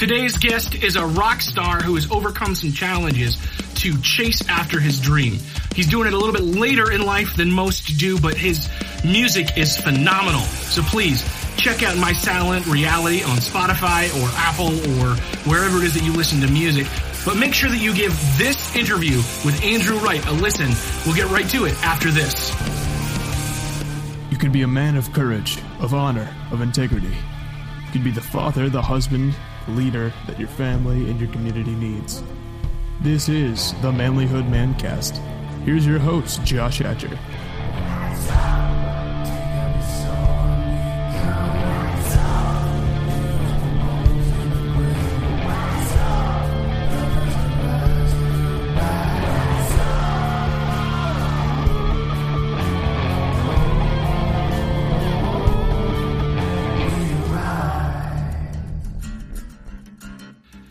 Today's 0.00 0.38
guest 0.38 0.76
is 0.76 0.96
a 0.96 1.04
rock 1.04 1.42
star 1.42 1.82
who 1.82 1.94
has 1.94 2.10
overcome 2.10 2.54
some 2.54 2.72
challenges 2.72 3.36
to 3.74 4.00
chase 4.00 4.40
after 4.48 4.80
his 4.80 4.98
dream. 4.98 5.38
He's 5.74 5.88
doing 5.88 6.06
it 6.06 6.14
a 6.14 6.16
little 6.16 6.32
bit 6.32 6.58
later 6.58 6.90
in 6.90 7.02
life 7.02 7.36
than 7.36 7.50
most 7.50 7.98
do, 7.98 8.18
but 8.18 8.34
his 8.34 8.66
music 9.04 9.58
is 9.58 9.76
phenomenal. 9.76 10.40
So 10.40 10.80
please 10.80 11.22
check 11.58 11.82
out 11.82 11.98
My 11.98 12.14
Silent 12.14 12.66
Reality 12.66 13.22
on 13.22 13.36
Spotify 13.36 14.08
or 14.22 14.30
Apple 14.38 14.68
or 15.02 15.16
wherever 15.46 15.76
it 15.76 15.84
is 15.84 15.92
that 15.92 16.02
you 16.02 16.14
listen 16.14 16.40
to 16.40 16.50
music. 16.50 16.86
But 17.26 17.36
make 17.36 17.52
sure 17.52 17.68
that 17.68 17.82
you 17.82 17.94
give 17.94 18.12
this 18.38 18.74
interview 18.74 19.16
with 19.44 19.62
Andrew 19.62 19.98
Wright 19.98 20.26
a 20.28 20.32
listen. 20.32 20.70
We'll 21.04 21.14
get 21.14 21.30
right 21.30 21.46
to 21.50 21.66
it 21.66 21.74
after 21.84 22.10
this. 22.10 22.52
You 24.32 24.38
can 24.38 24.50
be 24.50 24.62
a 24.62 24.66
man 24.66 24.96
of 24.96 25.12
courage, 25.12 25.58
of 25.78 25.92
honor, 25.92 26.34
of 26.52 26.62
integrity. 26.62 27.14
You 27.84 27.92
can 27.92 28.02
be 28.02 28.12
the 28.12 28.22
father, 28.22 28.70
the 28.70 28.80
husband, 28.80 29.34
leader 29.68 30.12
that 30.26 30.38
your 30.38 30.48
family 30.48 31.10
and 31.10 31.20
your 31.20 31.30
community 31.30 31.72
needs. 31.72 32.22
This 33.00 33.28
is 33.28 33.72
the 33.82 33.90
Manlyhood 33.90 34.48
Mancast. 34.50 35.16
Here's 35.64 35.86
your 35.86 35.98
host, 35.98 36.44
Josh 36.44 36.78
Hatcher. 36.78 37.18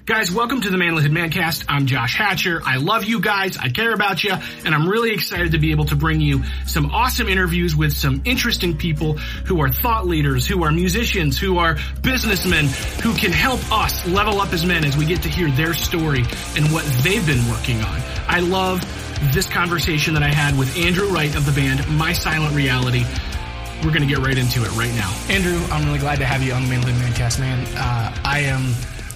Guys, 0.09 0.31
welcome 0.31 0.59
to 0.59 0.72
the 0.72 0.77
Manlyhood 0.77 1.12
Mancast. 1.12 1.66
I'm 1.70 1.86
Josh 1.86 2.17
Hatcher. 2.17 2.63
I 2.66 2.78
love 2.78 3.03
you 3.03 3.22
guys. 3.22 3.58
I 3.58 3.70
care 3.70 3.94
about 3.94 4.23
you. 4.23 4.34
And 4.66 4.73
I'm 4.73 4.89
really 4.89 5.11
excited 5.11 5.52
to 5.52 5.59
be 5.59 5.70
able 5.70 5.86
to 5.86 5.95
bring 5.95 6.20
you 6.20 6.44
some 6.66 6.89
awesome 6.89 7.28
interviews 7.28 7.75
with 7.75 7.94
some 7.94 8.23
interesting 8.25 8.75
people 8.75 9.17
who 9.45 9.61
are 9.61 9.69
thought 9.69 10.08
leaders, 10.08 10.47
who 10.47 10.64
are 10.64 10.72
musicians, 10.72 11.38
who 11.38 11.59
are 11.59 11.78
businessmen, 12.02 12.66
who 13.03 13.14
can 13.14 13.31
help 13.31 13.59
us 13.72 14.08
level 14.08 14.42
up 14.42 14.52
as 14.52 14.66
men 14.66 14.84
as 14.84 14.97
we 14.97 15.06
get 15.06 15.22
to 15.22 15.30
hear 15.30 15.52
their 15.52 15.75
story 15.75 16.23
and 16.56 16.73
what 16.73 16.84
they've 17.03 17.28
been 17.28 17.47
working 17.47 17.80
on. 17.84 18.02
I 18.28 18.39
love 18.39 18.81
this 19.31 19.47
conversation 19.47 20.16
that 20.16 20.23
I 20.23 20.34
had 20.34 20.58
with 20.58 20.75
Andrew 20.75 21.09
Wright 21.09 21.36
of 21.36 21.45
the 21.45 21.52
band 21.52 21.88
My 21.88 22.14
Silent 22.14 22.56
Reality. 22.56 23.06
We're 23.84 23.94
going 23.94 24.02
to 24.02 24.08
get 24.08 24.17
right 24.17 24.39
into 24.39 24.64
it 24.64 24.72
right 24.72 24.94
now. 24.95 25.16
Andrew, 25.30 25.64
I'm 25.72 25.86
really 25.86 26.00
glad 26.00 26.17
to 26.17 26.25
have 26.25 26.41
you 26.41 26.53
on 26.53 26.64
the 26.64 26.73
Manlyhood 26.73 27.00
Mancast, 27.00 27.39
man. 27.39 27.64
Uh, 27.78 28.16
I 28.25 28.39
am 28.39 28.73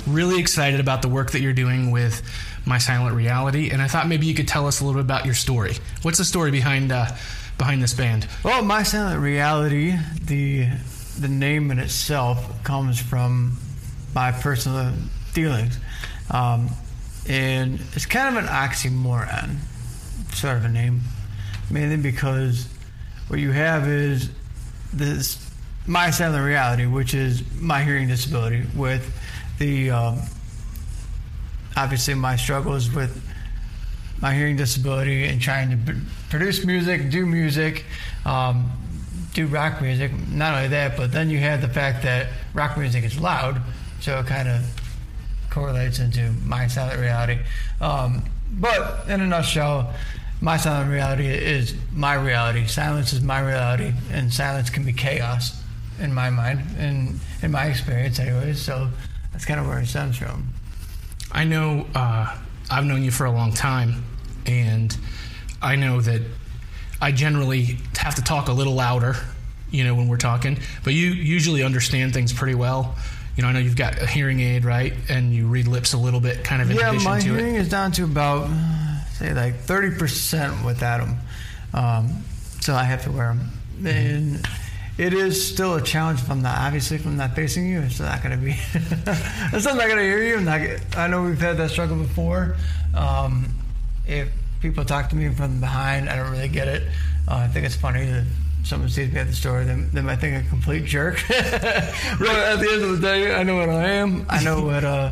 really 0.08 0.40
excited 0.40 0.80
about 0.80 1.02
the 1.02 1.08
work 1.08 1.32
that 1.32 1.42
you're 1.42 1.54
doing 1.54 1.92
with 1.92 2.22
My 2.66 2.78
Silent 2.78 3.16
Reality, 3.16 3.70
and 3.70 3.82
I 3.82 3.88
thought 3.88 4.08
maybe 4.08 4.26
you 4.26 4.34
could 4.34 4.48
tell 4.48 4.68
us 4.68 4.82
a 4.82 4.86
little 4.86 5.02
bit 5.02 5.06
about 5.06 5.26
your 5.26 5.34
story. 5.34 5.76
What's 6.02 6.18
the 6.18 6.26
story 6.26 6.52
behind 6.52 6.92
uh, 6.92 7.08
behind 7.58 7.82
this 7.82 7.94
band? 7.94 8.28
Well, 8.44 8.64
My 8.64 8.84
Silent 8.84 9.22
Reality, 9.22 9.96
the 10.22 10.68
the 11.20 11.28
name 11.28 11.72
in 11.72 11.80
itself 11.80 12.64
comes 12.64 13.00
from 13.00 13.58
my 14.16 14.32
personal 14.32 14.94
feelings, 15.32 15.78
um, 16.32 16.70
and 17.28 17.80
it's 17.94 18.06
kind 18.06 18.36
of 18.36 18.44
an 18.44 18.50
oxymoron, 18.50 19.58
sort 20.34 20.58
of 20.58 20.66
a 20.66 20.70
name, 20.70 21.02
mainly 21.70 21.98
because 21.98 22.68
what 23.28 23.40
you 23.40 23.52
have 23.52 23.88
is 23.88 24.30
this 24.92 25.40
my 25.86 26.12
silent 26.12 26.46
reality, 26.46 26.86
which 26.86 27.14
is 27.14 27.44
my 27.60 27.84
hearing 27.84 28.08
disability, 28.08 28.64
with 28.76 29.18
the 29.60 29.92
um, 29.92 30.20
obviously 31.76 32.14
my 32.14 32.36
struggles 32.36 32.92
with 32.92 33.22
my 34.22 34.34
hearing 34.34 34.56
disability 34.56 35.26
and 35.26 35.42
trying 35.42 35.70
to 35.70 35.76
b- 35.76 36.00
produce 36.30 36.66
music, 36.66 37.10
do 37.10 37.26
music, 37.26 37.84
um, 38.26 38.72
do 39.34 39.48
rock 39.48 39.82
music. 39.82 40.12
Not 40.30 40.56
only 40.56 40.70
that, 40.70 40.96
but 40.96 41.12
then 41.12 41.30
you 41.30 41.40
have 41.40 41.62
the 41.62 41.68
fact 41.68 42.04
that 42.04 42.28
rock 42.54 42.78
music 42.78 43.04
is 43.04 43.20
loud, 43.20 43.62
so 44.00 44.20
it 44.20 44.28
kind 44.28 44.48
of 44.48 44.64
correlates 45.50 46.00
into 46.00 46.32
my 46.46 46.68
silent 46.68 47.00
reality. 47.00 47.40
Um, 47.82 48.24
but 48.52 49.08
in 49.10 49.22
a 49.22 49.28
nutshell, 49.28 49.94
my 50.42 50.58
silent 50.58 50.92
reality 50.92 51.28
is 51.28 51.76
my 51.94 52.16
reality. 52.16 52.68
Silence 52.68 53.14
is 53.14 53.22
my 53.22 53.40
reality, 53.40 53.94
and 54.12 54.32
silence 54.34 54.70
can 54.70 54.84
be 54.84 54.94
chaos 54.94 55.62
in 56.00 56.14
my 56.14 56.30
mind 56.30 56.62
and 56.78 57.20
in 57.42 57.52
my 57.52 57.66
experience, 57.66 58.20
anyways. 58.20 58.62
So 58.62 58.90
that's 59.34 59.46
kind 59.46 59.60
of 59.60 59.68
where 59.68 59.80
it 59.80 59.88
stems 59.88 60.18
from. 60.18 60.48
I 61.32 61.44
know 61.44 61.86
uh, 61.94 62.38
I've 62.72 62.86
known 62.86 63.04
you 63.04 63.12
for 63.12 63.26
a 63.26 63.32
long 63.32 63.52
time, 63.52 64.06
and 64.46 64.96
I 65.62 65.76
know 65.76 66.00
that 66.02 66.22
I 67.02 67.12
generally 67.12 67.78
have 67.98 68.16
to 68.16 68.22
talk 68.22 68.48
a 68.48 68.54
little 68.54 68.76
louder, 68.76 69.16
you 69.72 69.84
know, 69.84 69.96
when 69.96 70.08
we're 70.08 70.18
talking, 70.18 70.60
but 70.84 70.94
you 70.94 71.10
usually 71.10 71.64
understand 71.64 72.14
things 72.14 72.32
pretty 72.32 72.56
well. 72.56 72.96
You 73.36 73.42
know, 73.42 73.50
I 73.50 73.52
know 73.54 73.60
you've 73.60 73.76
got 73.76 74.00
a 74.00 74.06
hearing 74.06 74.40
aid, 74.40 74.64
right? 74.64 74.94
And 75.10 75.34
you 75.34 75.48
read 75.48 75.68
lips 75.68 75.94
a 75.94 75.98
little 75.98 76.20
bit, 76.20 76.44
kind 76.44 76.62
of 76.62 76.70
in 76.70 76.78
yeah, 76.78 76.90
addition 76.90 77.10
my 77.10 77.20
to 77.20 77.36
hearing 77.36 77.56
it. 77.56 77.62
is 77.62 77.70
down 77.70 77.92
to 77.94 78.04
about, 78.04 78.48
say, 79.14 79.34
like 79.34 79.56
30% 79.64 80.64
without 80.64 81.00
them. 81.00 81.18
Um, 81.74 82.24
so 82.62 82.76
I 82.76 82.84
have 82.84 83.04
to 83.06 83.12
wear 83.12 83.30
them. 83.30 83.50
Mm-hmm. 83.78 83.88
And 83.88 84.48
it 84.98 85.14
is 85.14 85.46
still 85.46 85.76
a 85.76 85.82
challenge 85.82 86.22
if 86.22 86.30
I'm 86.30 86.42
not, 86.42 86.58
obviously, 86.60 86.98
if 86.98 87.06
I'm 87.06 87.18
not 87.18 87.36
facing 87.36 87.68
you, 87.68 87.82
it's 87.82 88.00
not 88.00 88.22
going 88.24 88.38
to 88.40 88.44
be, 88.44 88.52
I'm 89.52 89.78
not 89.78 89.88
going 89.88 89.98
to 89.98 90.04
hear 90.04 90.24
you. 90.24 90.40
Not, 90.40 90.62
I 90.96 91.08
know 91.08 91.24
we've 91.24 91.40
had 91.40 91.58
that 91.58 91.72
struggle 91.72 91.98
before. 91.98 92.56
Um, 92.94 93.54
if 94.08 94.30
people 94.62 94.86
talk 94.86 95.10
to 95.10 95.16
me 95.16 95.34
from 95.34 95.60
behind, 95.60 96.10
I 96.10 96.16
don't 96.16 96.32
really 96.32 96.48
get 96.48 96.68
it. 96.68 96.84
Uh, 97.28 97.36
I 97.36 97.48
think 97.48 97.66
it's 97.66 97.76
funny 97.76 98.06
that 98.06 98.26
someone 98.64 98.90
sees 98.90 99.12
me 99.12 99.20
at 99.20 99.28
the 99.28 99.34
store, 99.34 99.64
they, 99.64 99.74
they 99.74 100.02
might 100.02 100.18
think 100.18 100.38
I'm 100.38 100.46
a 100.46 100.50
complete 100.50 100.86
jerk. 100.86 101.24
but 101.28 101.42
at 101.42 102.60
the 102.60 102.70
end 102.72 102.84
of 102.84 103.02
the 103.02 103.02
day, 103.02 103.34
I 103.34 103.44
know 103.44 103.56
what 103.56 103.70
I 103.70 103.90
am. 103.90 104.26
I 104.30 104.44
know 104.44 104.62
what, 104.62 104.84
uh, 104.84 105.12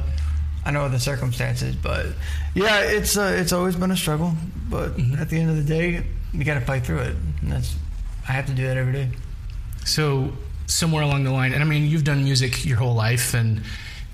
I 0.64 0.72
know 0.72 0.88
the 0.90 1.00
circumstances, 1.00 1.76
but 1.76 2.08
yeah, 2.54 2.82
it's 2.82 3.18
uh, 3.18 3.36
it's 3.36 3.52
always 3.52 3.76
been 3.76 3.92
a 3.92 3.98
struggle. 3.98 4.34
But 4.70 4.92
at 5.20 5.30
the 5.30 5.40
end 5.40 5.50
of 5.50 5.56
the 5.58 5.64
day, 5.64 6.04
you 6.34 6.44
got 6.44 6.54
to 6.54 6.62
fight 6.62 6.86
through 6.86 7.00
it, 7.00 7.16
and 7.42 7.52
that's 7.52 7.76
I 8.28 8.34
have 8.34 8.46
to 8.46 8.54
do 8.54 8.64
that 8.68 8.78
every 8.78 8.94
day. 8.94 9.10
So 9.86 10.34
somewhere 10.68 11.04
along 11.04 11.24
the 11.24 11.32
line, 11.32 11.54
and 11.54 11.62
I 11.62 11.66
mean, 11.66 11.86
you've 11.86 12.04
done 12.04 12.24
music 12.24 12.66
your 12.66 12.78
whole 12.78 12.96
life, 12.96 13.34
and 13.34 13.62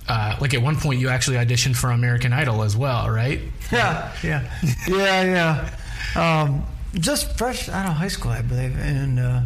uh, 0.08 0.38
like 0.40 0.54
at 0.54 0.62
one 0.62 0.76
point, 0.76 1.00
you 1.00 1.10
actually 1.10 1.38
auditioned 1.38 1.76
for 1.76 1.92
American 1.92 2.34
Idol 2.34 2.64
as 2.64 2.76
well, 2.76 3.10
right? 3.10 3.42
Yeah, 3.72 4.12
yeah, 4.24 4.60
yeah, 4.88 5.70
yeah. 6.16 6.42
Um, 6.42 6.66
just 6.94 7.38
fresh 7.38 7.70
out 7.70 7.86
of 7.86 7.94
high 7.94 8.08
school, 8.08 8.32
I 8.32 8.42
believe, 8.42 8.78
and 8.80 9.20
uh, 9.20 9.42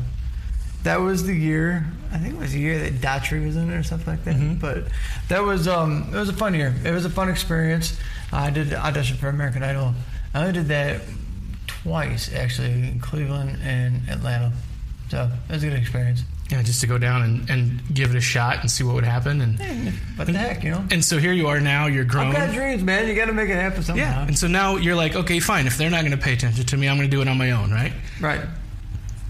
that 0.83 0.97
was 0.97 1.25
the 1.25 1.33
year. 1.33 1.85
I 2.11 2.17
think 2.17 2.35
it 2.35 2.39
was 2.39 2.51
the 2.53 2.59
year 2.59 2.77
that 2.79 2.95
Daughtry 2.95 3.45
was 3.45 3.55
in 3.55 3.71
it 3.71 3.75
or 3.75 3.83
something 3.83 4.07
like 4.07 4.23
that. 4.25 4.59
But 4.59 4.85
that 5.29 5.43
was 5.43 5.67
um, 5.67 6.09
it 6.13 6.17
was 6.17 6.29
a 6.29 6.33
fun 6.33 6.53
year. 6.53 6.73
It 6.83 6.91
was 6.91 7.05
a 7.05 7.09
fun 7.09 7.29
experience. 7.29 7.97
I 8.31 8.49
did 8.49 8.73
audition 8.73 9.17
for 9.17 9.29
American 9.29 9.63
Idol. 9.63 9.93
I 10.33 10.41
only 10.41 10.53
did 10.53 10.67
that 10.67 11.01
twice 11.67 12.33
actually 12.33 12.71
in 12.71 12.99
Cleveland 12.99 13.59
and 13.63 14.07
Atlanta. 14.09 14.53
So 15.11 15.29
it 15.49 15.51
was 15.51 15.61
a 15.63 15.67
good 15.69 15.77
experience. 15.77 16.23
Yeah, 16.49 16.63
just 16.63 16.79
to 16.81 16.87
go 16.87 16.97
down 16.97 17.21
and, 17.23 17.49
and 17.49 17.81
give 17.93 18.11
it 18.11 18.15
a 18.17 18.21
shot 18.21 18.61
and 18.61 18.71
see 18.71 18.85
what 18.85 18.95
would 18.95 19.03
happen. 19.03 19.41
And 19.41 19.59
What 20.15 20.27
the 20.27 20.33
heck, 20.33 20.63
you 20.63 20.71
know? 20.71 20.85
and 20.89 21.03
so 21.03 21.17
here 21.17 21.33
you 21.33 21.47
are 21.47 21.59
now. 21.59 21.87
You're 21.87 22.05
grown. 22.05 22.27
I've 22.27 22.33
got 22.47 22.53
dreams, 22.53 22.81
man. 22.81 23.09
You 23.09 23.13
got 23.13 23.25
to 23.25 23.33
make 23.33 23.49
it 23.49 23.55
happen 23.55 23.83
somehow. 23.83 24.01
Yeah, 24.03 24.25
and 24.25 24.37
so 24.37 24.47
now 24.47 24.77
you're 24.77 24.95
like, 24.95 25.15
okay, 25.17 25.41
fine. 25.41 25.67
If 25.67 25.77
they're 25.77 25.89
not 25.89 26.01
going 26.01 26.11
to 26.13 26.17
pay 26.17 26.31
attention 26.31 26.65
to 26.65 26.77
me, 26.77 26.87
I'm 26.87 26.95
going 26.95 27.09
to 27.09 27.13
do 27.13 27.21
it 27.21 27.27
on 27.27 27.37
my 27.37 27.51
own, 27.51 27.71
right? 27.71 27.91
Right. 28.21 28.39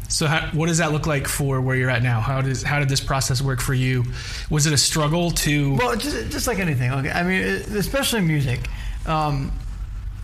So, 0.07 0.27
how, 0.27 0.49
what 0.51 0.67
does 0.67 0.77
that 0.77 0.91
look 0.91 1.07
like 1.07 1.27
for 1.27 1.61
where 1.61 1.75
you're 1.75 1.89
at 1.89 2.03
now? 2.03 2.21
How 2.21 2.41
does 2.41 2.61
how 2.61 2.77
did 2.77 2.89
this 2.89 3.01
process 3.01 3.41
work 3.41 3.59
for 3.59 3.73
you? 3.73 4.03
Was 4.51 4.67
it 4.67 4.73
a 4.73 4.77
struggle 4.77 5.31
to? 5.31 5.75
Well, 5.77 5.95
just 5.95 6.31
just 6.31 6.45
like 6.47 6.59
anything. 6.59 6.91
Okay, 6.91 7.09
I 7.09 7.23
mean, 7.23 7.41
especially 7.75 8.21
music. 8.21 8.59
Um, 9.07 9.51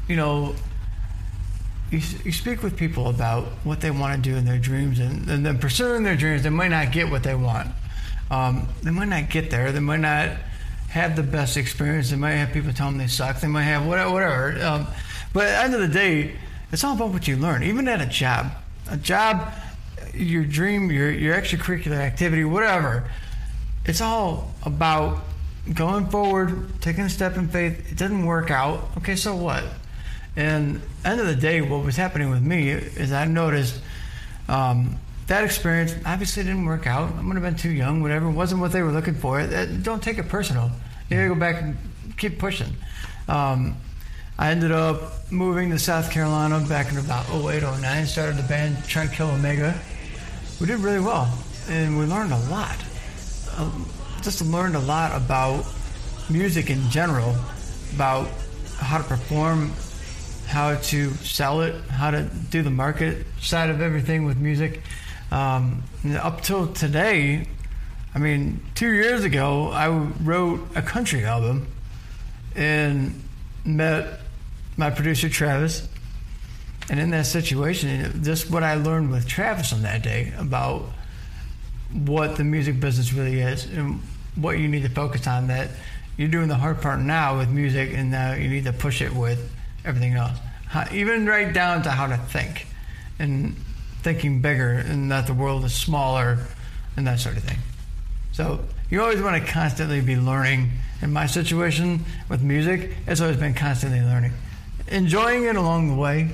you 0.07 0.17
know, 0.17 0.55
you, 1.91 2.01
you 2.23 2.31
speak 2.31 2.63
with 2.63 2.75
people 2.75 3.07
about 3.09 3.45
what 3.63 3.81
they 3.81 3.91
want 3.91 4.21
to 4.21 4.29
do 4.29 4.35
in 4.35 4.45
their 4.45 4.59
dreams, 4.59 4.99
and, 4.99 5.29
and 5.29 5.45
then 5.45 5.57
pursuing 5.57 6.03
their 6.03 6.15
dreams, 6.15 6.43
they 6.43 6.49
might 6.49 6.69
not 6.69 6.91
get 6.91 7.09
what 7.09 7.23
they 7.23 7.35
want. 7.35 7.69
Um, 8.29 8.67
they 8.83 8.91
might 8.91 9.07
not 9.07 9.29
get 9.29 9.49
there. 9.49 9.71
They 9.71 9.79
might 9.79 10.01
not 10.01 10.31
have 10.89 11.15
the 11.15 11.23
best 11.23 11.57
experience. 11.57 12.09
They 12.09 12.17
might 12.17 12.31
have 12.31 12.51
people 12.51 12.73
tell 12.73 12.87
them 12.87 12.97
they 12.97 13.07
suck. 13.07 13.39
They 13.39 13.47
might 13.47 13.63
have 13.63 13.85
whatever. 13.85 14.11
whatever. 14.11 14.65
Um, 14.65 14.87
but 15.33 15.45
at 15.45 15.51
the 15.51 15.63
end 15.63 15.73
of 15.75 15.81
the 15.81 15.87
day, 15.87 16.35
it's 16.71 16.83
all 16.83 16.95
about 16.95 17.09
what 17.09 17.27
you 17.27 17.37
learn. 17.37 17.63
Even 17.63 17.87
at 17.87 18.01
a 18.01 18.05
job, 18.05 18.51
a 18.89 18.97
job, 18.97 19.53
your 20.13 20.43
dream, 20.43 20.91
your 20.91 21.09
your 21.11 21.35
extracurricular 21.35 21.97
activity, 21.97 22.43
whatever. 22.43 23.09
It's 23.85 24.01
all 24.01 24.53
about 24.63 25.23
going 25.73 26.07
forward, 26.07 26.81
taking 26.81 27.03
a 27.03 27.09
step 27.09 27.37
in 27.37 27.47
faith. 27.47 27.91
It 27.91 27.97
doesn't 27.97 28.25
work 28.25 28.51
out. 28.51 28.89
Okay, 28.97 29.15
so 29.15 29.35
what? 29.35 29.63
And 30.37 30.81
end 31.03 31.19
of 31.19 31.25
the 31.25 31.35
day, 31.35 31.61
what 31.61 31.83
was 31.83 31.95
happening 31.95 32.29
with 32.29 32.43
me 32.43 32.69
is 32.69 33.11
I 33.11 33.25
noticed 33.25 33.81
um, 34.47 34.99
that 35.25 35.43
experience 35.43 35.95
obviously 36.05 36.43
didn't 36.43 36.65
work 36.65 36.85
out. 36.85 37.11
I 37.11 37.25
would 37.25 37.33
have 37.33 37.43
been 37.43 37.55
too 37.55 37.71
young, 37.71 38.03
whatever. 38.03 38.27
It 38.27 38.33
wasn't 38.33 38.61
what 38.61 38.71
they 38.71 38.83
were 38.83 38.91
looking 38.91 39.15
for. 39.15 39.39
Uh, 39.39 39.65
Don't 39.81 40.01
take 40.01 40.19
it 40.19 40.29
personal. 40.29 40.69
You 41.09 41.17
gotta 41.17 41.29
go 41.29 41.35
back 41.35 41.63
and 41.63 41.75
keep 42.17 42.37
pushing. 42.37 42.71
Um, 43.27 43.77
I 44.37 44.51
ended 44.51 44.71
up 44.71 45.31
moving 45.31 45.71
to 45.71 45.79
South 45.79 46.11
Carolina 46.11 46.63
back 46.69 46.91
in 46.91 46.99
about 46.99 47.27
08, 47.31 47.63
09. 47.63 48.05
Started 48.05 48.37
the 48.37 48.47
band 48.47 48.83
Trent 48.85 49.11
Kill 49.11 49.31
Omega. 49.31 49.73
We 50.61 50.67
did 50.67 50.79
really 50.81 50.99
well, 50.99 51.35
and 51.67 51.97
we 51.97 52.05
learned 52.05 52.31
a 52.31 52.39
lot. 52.49 52.77
Um, 53.57 53.89
just 54.21 54.45
learned 54.45 54.75
a 54.75 54.81
lot 54.81 55.19
about 55.19 55.65
music 56.29 56.69
in 56.69 56.87
general, 56.91 57.35
about 57.95 58.27
how 58.77 58.99
to 58.99 59.03
perform, 59.03 59.71
how 60.47 60.75
to 60.75 61.13
sell 61.15 61.61
it, 61.61 61.75
how 61.89 62.09
to 62.09 62.23
do 62.49 62.63
the 62.63 62.71
market 62.71 63.25
side 63.41 63.69
of 63.69 63.81
everything 63.81 64.23
with 64.23 64.37
music. 64.37 64.81
Um, 65.29 65.83
up 66.15 66.41
till 66.41 66.71
today, 66.73 67.47
I 68.15 68.19
mean, 68.19 68.61
two 68.73 68.91
years 68.91 69.25
ago, 69.25 69.69
I 69.71 69.89
wrote 69.89 70.61
a 70.73 70.81
country 70.81 71.25
album 71.25 71.67
and 72.55 73.21
met 73.65 74.21
my 74.77 74.89
producer 74.89 75.27
Travis. 75.27 75.87
And 76.89 76.99
in 76.99 77.09
that 77.09 77.25
situation, 77.25 78.23
just 78.23 78.49
what 78.49 78.63
I 78.63 78.75
learned 78.75 79.11
with 79.11 79.27
Travis 79.27 79.73
on 79.73 79.81
that 79.81 80.01
day 80.01 80.31
about 80.37 80.83
what 81.91 82.37
the 82.37 82.45
music 82.45 82.79
business 82.79 83.11
really 83.11 83.41
is 83.41 83.65
and 83.65 84.01
what 84.35 84.59
you 84.59 84.69
need 84.69 84.83
to 84.83 84.89
focus 84.89 85.27
on. 85.27 85.47
That 85.47 85.71
you're 86.15 86.29
doing 86.29 86.47
the 86.47 86.55
hard 86.55 86.81
part 86.81 87.01
now 87.01 87.37
with 87.37 87.49
music, 87.49 87.91
and 87.93 88.09
now 88.09 88.33
you 88.33 88.47
need 88.47 88.63
to 88.63 88.73
push 88.73 89.01
it 89.01 89.13
with 89.13 89.51
everything 89.85 90.13
else. 90.13 90.37
How, 90.67 90.85
even 90.91 91.25
right 91.25 91.53
down 91.53 91.83
to 91.83 91.89
how 91.89 92.07
to 92.07 92.17
think 92.17 92.67
and 93.19 93.55
thinking 94.01 94.41
bigger, 94.41 94.71
and 94.71 95.11
that 95.11 95.27
the 95.27 95.33
world 95.33 95.65
is 95.65 95.73
smaller, 95.73 96.39
and 96.95 97.07
that 97.07 97.19
sort 97.19 97.37
of 97.37 97.43
thing. 97.43 97.57
So 98.31 98.59
you 98.89 99.01
always 99.01 99.21
want 99.21 99.43
to 99.43 99.51
constantly 99.51 100.01
be 100.01 100.15
learning. 100.15 100.71
In 101.01 101.13
my 101.13 101.25
situation 101.25 102.05
with 102.29 102.41
music, 102.41 102.91
it's 103.05 103.21
always 103.21 103.37
been 103.37 103.53
constantly 103.53 104.01
learning, 104.01 104.33
enjoying 104.87 105.43
it 105.43 105.55
along 105.55 105.89
the 105.89 105.95
way, 105.95 106.29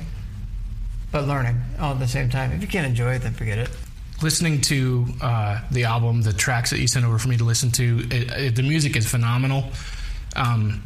but 1.12 1.28
learning 1.28 1.62
all 1.80 1.94
at 1.94 2.00
the 2.00 2.08
same 2.08 2.30
time. 2.30 2.52
If 2.52 2.62
you 2.62 2.68
can't 2.68 2.88
enjoy 2.88 3.16
it, 3.16 3.20
then 3.20 3.34
forget 3.34 3.58
it. 3.58 3.70
Listening 4.22 4.62
to 4.62 5.06
uh, 5.22 5.62
the 5.72 5.84
album, 5.84 6.22
the 6.22 6.34
tracks 6.34 6.70
that 6.70 6.80
you 6.80 6.88
sent 6.88 7.06
over 7.06 7.18
for 7.18 7.28
me 7.28 7.38
to 7.38 7.44
listen 7.44 7.72
to, 7.72 8.00
it, 8.10 8.32
it, 8.32 8.56
the 8.56 8.64
music 8.64 8.96
is 8.96 9.10
phenomenal. 9.10 9.66
Um, 10.36 10.84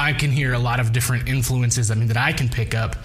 I 0.00 0.14
can 0.14 0.30
hear 0.30 0.54
a 0.54 0.58
lot 0.58 0.80
of 0.80 0.92
different 0.92 1.28
influences. 1.28 1.90
I 1.90 1.94
mean, 1.94 2.08
that 2.08 2.16
I 2.16 2.32
can 2.32 2.48
pick 2.48 2.74
up. 2.74 2.96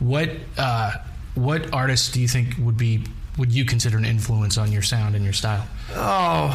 What 0.00 0.30
uh, 0.58 0.92
what 1.34 1.72
artists 1.72 2.10
do 2.10 2.20
you 2.20 2.26
think 2.28 2.56
would 2.58 2.76
be 2.76 3.04
would 3.38 3.52
you 3.52 3.64
consider 3.64 3.96
an 3.96 4.04
influence 4.04 4.58
on 4.58 4.72
your 4.72 4.82
sound 4.82 5.14
and 5.14 5.24
your 5.24 5.32
style? 5.32 5.66
Oh, 5.94 6.50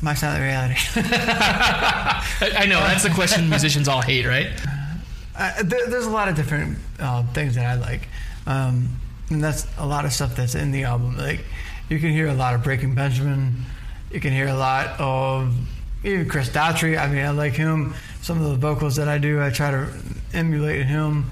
my 0.00 0.14
silent 0.14 0.42
reality. 0.42 0.74
I 0.96 2.66
know 2.68 2.80
that's 2.80 3.02
the 3.02 3.10
question 3.10 3.48
musicians 3.48 3.88
all 3.88 4.00
hate, 4.00 4.26
right? 4.26 4.48
Uh, 5.36 5.62
there, 5.62 5.86
there's 5.88 6.06
a 6.06 6.10
lot 6.10 6.28
of 6.28 6.36
different 6.36 6.78
uh, 6.98 7.24
things 7.32 7.56
that 7.56 7.66
I 7.66 7.74
like, 7.74 8.08
um, 8.46 8.88
and 9.28 9.44
that's 9.44 9.66
a 9.78 9.86
lot 9.86 10.04
of 10.04 10.12
stuff 10.12 10.34
that's 10.34 10.54
in 10.54 10.70
the 10.70 10.84
album. 10.84 11.18
Like 11.18 11.44
you 11.90 11.98
can 11.98 12.10
hear 12.10 12.28
a 12.28 12.34
lot 12.34 12.54
of 12.54 12.62
Breaking 12.62 12.94
Benjamin, 12.94 13.64
you 14.10 14.20
can 14.20 14.32
hear 14.32 14.48
a 14.48 14.56
lot 14.56 14.98
of 14.98 15.54
even 16.04 16.28
Chris 16.28 16.48
Daughtry. 16.48 16.98
I 16.98 17.08
mean, 17.08 17.24
I 17.24 17.30
like 17.30 17.54
him. 17.54 17.94
Some 18.24 18.40
of 18.40 18.48
the 18.52 18.56
vocals 18.56 18.96
that 18.96 19.06
I 19.06 19.18
do, 19.18 19.42
I 19.42 19.50
try 19.50 19.70
to 19.70 19.86
emulate 20.32 20.86
him. 20.86 21.30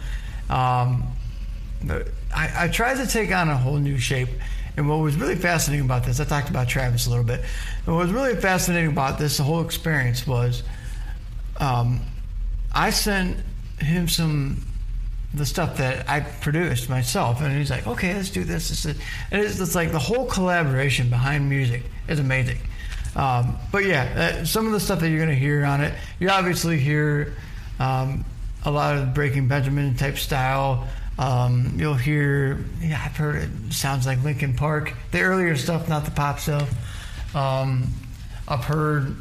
Um, 0.50 1.04
I, 1.88 2.64
I 2.64 2.68
tried 2.68 2.98
to 2.98 3.06
take 3.06 3.32
on 3.32 3.48
a 3.48 3.56
whole 3.56 3.78
new 3.78 3.96
shape. 3.96 4.28
And 4.76 4.86
what 4.86 4.96
was 4.96 5.16
really 5.16 5.36
fascinating 5.36 5.86
about 5.86 6.04
this, 6.04 6.20
I 6.20 6.24
talked 6.24 6.50
about 6.50 6.68
Travis 6.68 7.06
a 7.06 7.08
little 7.08 7.24
bit. 7.24 7.40
What 7.86 7.94
was 7.94 8.12
really 8.12 8.36
fascinating 8.36 8.90
about 8.90 9.18
this, 9.18 9.38
the 9.38 9.42
whole 9.42 9.64
experience 9.64 10.26
was, 10.26 10.64
um, 11.56 12.02
I 12.74 12.90
sent 12.90 13.38
him 13.78 14.06
some 14.06 14.62
the 15.32 15.46
stuff 15.46 15.78
that 15.78 16.06
I 16.10 16.20
produced 16.20 16.90
myself, 16.90 17.40
and 17.40 17.56
he's 17.56 17.70
like, 17.70 17.86
"Okay, 17.86 18.12
let's 18.12 18.28
do 18.28 18.44
this." 18.44 18.68
this, 18.68 18.84
And 18.84 19.42
it's, 19.42 19.58
it's, 19.58 19.74
like 19.74 19.90
the 19.90 19.98
whole 19.98 20.26
collaboration 20.26 21.08
behind 21.08 21.48
music 21.48 21.84
is 22.06 22.18
amazing. 22.18 22.58
Um, 23.14 23.58
but 23.70 23.84
yeah, 23.84 24.38
uh, 24.40 24.44
some 24.44 24.66
of 24.66 24.72
the 24.72 24.80
stuff 24.80 25.00
that 25.00 25.08
you're 25.08 25.18
going 25.18 25.28
to 25.28 25.34
hear 25.34 25.64
on 25.64 25.82
it, 25.82 25.92
you 26.18 26.30
obviously 26.30 26.78
hear 26.78 27.34
um, 27.78 28.24
a 28.64 28.70
lot 28.70 28.96
of 28.96 29.14
Breaking 29.14 29.48
Benjamin 29.48 29.94
type 29.96 30.16
style. 30.16 30.88
Um, 31.18 31.74
you'll 31.76 31.94
hear, 31.94 32.64
yeah, 32.80 33.02
I've 33.04 33.16
heard 33.16 33.42
it 33.42 33.72
sounds 33.72 34.06
like 34.06 34.22
Linkin 34.24 34.54
Park. 34.54 34.94
The 35.10 35.20
earlier 35.20 35.56
stuff, 35.56 35.88
not 35.88 36.04
the 36.04 36.10
pop 36.10 36.38
stuff. 36.38 36.70
Um, 37.36 37.88
I've 38.48 38.64
heard, 38.64 39.14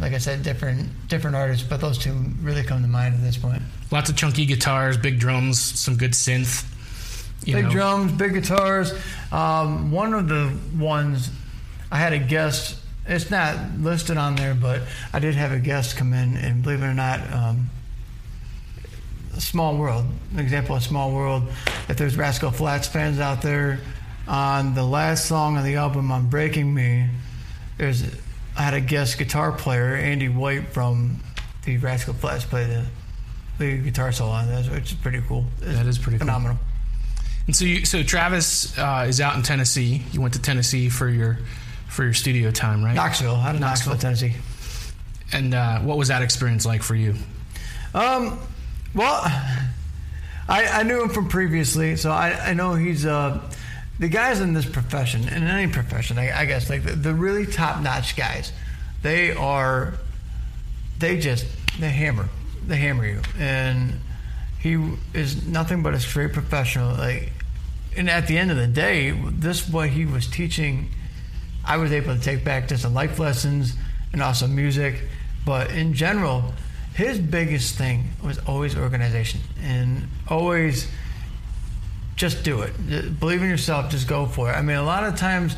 like 0.00 0.14
I 0.14 0.18
said, 0.18 0.42
different 0.42 0.90
different 1.08 1.36
artists, 1.36 1.66
but 1.66 1.80
those 1.80 1.98
two 1.98 2.12
really 2.40 2.62
come 2.62 2.82
to 2.82 2.88
mind 2.88 3.14
at 3.14 3.22
this 3.22 3.36
point. 3.36 3.62
Lots 3.90 4.08
of 4.08 4.16
chunky 4.16 4.46
guitars, 4.46 4.96
big 4.96 5.18
drums, 5.18 5.60
some 5.60 5.96
good 5.96 6.12
synth. 6.12 6.64
big 7.44 7.64
know. 7.64 7.70
drums, 7.70 8.12
big 8.12 8.32
guitars. 8.32 8.92
Um, 9.30 9.92
one 9.92 10.14
of 10.14 10.28
the 10.28 10.52
ones 10.78 11.30
I 11.94 11.98
had 11.98 12.12
a 12.12 12.18
guest. 12.18 12.76
It's 13.06 13.30
not 13.30 13.78
listed 13.78 14.16
on 14.16 14.34
there, 14.34 14.52
but 14.52 14.82
I 15.12 15.20
did 15.20 15.36
have 15.36 15.52
a 15.52 15.60
guest 15.60 15.96
come 15.96 16.12
in, 16.12 16.36
and 16.36 16.60
believe 16.60 16.82
it 16.82 16.86
or 16.86 16.92
not, 16.92 17.32
um, 17.32 17.70
Small 19.38 19.76
World. 19.76 20.04
An 20.32 20.40
example 20.40 20.74
of 20.74 20.82
Small 20.82 21.12
World. 21.12 21.44
If 21.88 21.96
there's 21.96 22.16
Rascal 22.16 22.50
Flatts 22.50 22.88
fans 22.88 23.20
out 23.20 23.42
there, 23.42 23.78
on 24.26 24.74
the 24.74 24.82
last 24.82 25.26
song 25.26 25.56
on 25.56 25.62
the 25.62 25.76
album 25.76 26.10
on 26.10 26.28
Breaking 26.28 26.74
Me, 26.74 27.06
there's 27.78 28.02
I 28.56 28.62
had 28.62 28.74
a 28.74 28.80
guest 28.80 29.16
guitar 29.16 29.52
player, 29.52 29.94
Andy 29.94 30.28
White 30.28 30.72
from 30.72 31.20
the 31.64 31.76
Rascal 31.76 32.14
Flatts, 32.14 32.44
play 32.44 32.66
the 32.66 32.86
lead 33.60 33.84
guitar 33.84 34.10
solo 34.10 34.32
on 34.32 34.48
this, 34.48 34.68
which 34.68 34.90
is 34.90 34.98
pretty 34.98 35.22
cool. 35.28 35.44
It's 35.62 35.76
that 35.76 35.86
is 35.86 35.98
pretty 35.98 36.18
phenomenal. 36.18 36.56
Cool. 36.56 36.66
And 37.46 37.54
so, 37.54 37.64
you, 37.64 37.84
so 37.84 38.02
Travis 38.02 38.76
uh, 38.76 39.06
is 39.08 39.20
out 39.20 39.36
in 39.36 39.42
Tennessee. 39.42 40.02
You 40.10 40.20
went 40.20 40.34
to 40.34 40.42
Tennessee 40.42 40.88
for 40.88 41.08
your 41.08 41.38
for 41.88 42.04
your 42.04 42.14
studio 42.14 42.50
time, 42.50 42.84
right? 42.84 42.94
Knoxville, 42.94 43.36
out 43.36 43.54
of 43.54 43.60
Knoxville, 43.60 43.92
Knoxville 43.92 43.98
Tennessee. 43.98 44.34
And 45.32 45.54
uh, 45.54 45.80
what 45.80 45.98
was 45.98 46.08
that 46.08 46.22
experience 46.22 46.66
like 46.66 46.82
for 46.82 46.94
you? 46.94 47.14
Um, 47.94 48.38
well, 48.94 49.20
I, 50.48 50.66
I 50.66 50.82
knew 50.82 51.02
him 51.02 51.08
from 51.08 51.28
previously, 51.28 51.96
so 51.96 52.10
I, 52.10 52.50
I 52.50 52.54
know 52.54 52.74
he's 52.74 53.06
uh, 53.06 53.40
the 53.98 54.08
guys 54.08 54.40
in 54.40 54.52
this 54.52 54.66
profession, 54.66 55.22
in 55.28 55.44
any 55.44 55.72
profession, 55.72 56.18
I, 56.18 56.40
I 56.40 56.44
guess, 56.44 56.68
like 56.68 56.84
the, 56.84 56.92
the 56.92 57.14
really 57.14 57.46
top 57.46 57.80
notch 57.80 58.16
guys, 58.16 58.52
they 59.02 59.32
are, 59.32 59.94
they 60.98 61.18
just, 61.18 61.46
they 61.78 61.90
hammer, 61.90 62.28
they 62.66 62.76
hammer 62.76 63.06
you. 63.06 63.22
And 63.38 64.00
he 64.60 64.78
is 65.12 65.46
nothing 65.46 65.82
but 65.82 65.94
a 65.94 66.00
straight 66.00 66.32
professional. 66.32 66.94
Like, 66.96 67.32
and 67.96 68.10
at 68.10 68.26
the 68.26 68.38
end 68.38 68.50
of 68.50 68.56
the 68.56 68.66
day, 68.66 69.10
this 69.10 69.68
what 69.68 69.90
he 69.90 70.04
was 70.04 70.26
teaching, 70.26 70.88
I 71.66 71.76
was 71.76 71.92
able 71.92 72.14
to 72.14 72.20
take 72.20 72.44
back 72.44 72.68
to 72.68 72.78
some 72.78 72.94
life 72.94 73.18
lessons 73.18 73.74
and 74.12 74.22
also 74.22 74.46
music. 74.46 75.02
But 75.44 75.70
in 75.70 75.94
general, 75.94 76.52
his 76.94 77.18
biggest 77.18 77.76
thing 77.76 78.10
was 78.22 78.38
always 78.40 78.76
organization 78.76 79.40
and 79.62 80.08
always 80.28 80.88
just 82.16 82.44
do 82.44 82.62
it. 82.62 82.72
Uh, 82.90 83.10
believe 83.10 83.42
in 83.42 83.48
yourself, 83.48 83.90
just 83.90 84.06
go 84.06 84.26
for 84.26 84.50
it. 84.50 84.54
I 84.54 84.62
mean, 84.62 84.76
a 84.76 84.84
lot 84.84 85.04
of 85.04 85.16
times 85.16 85.56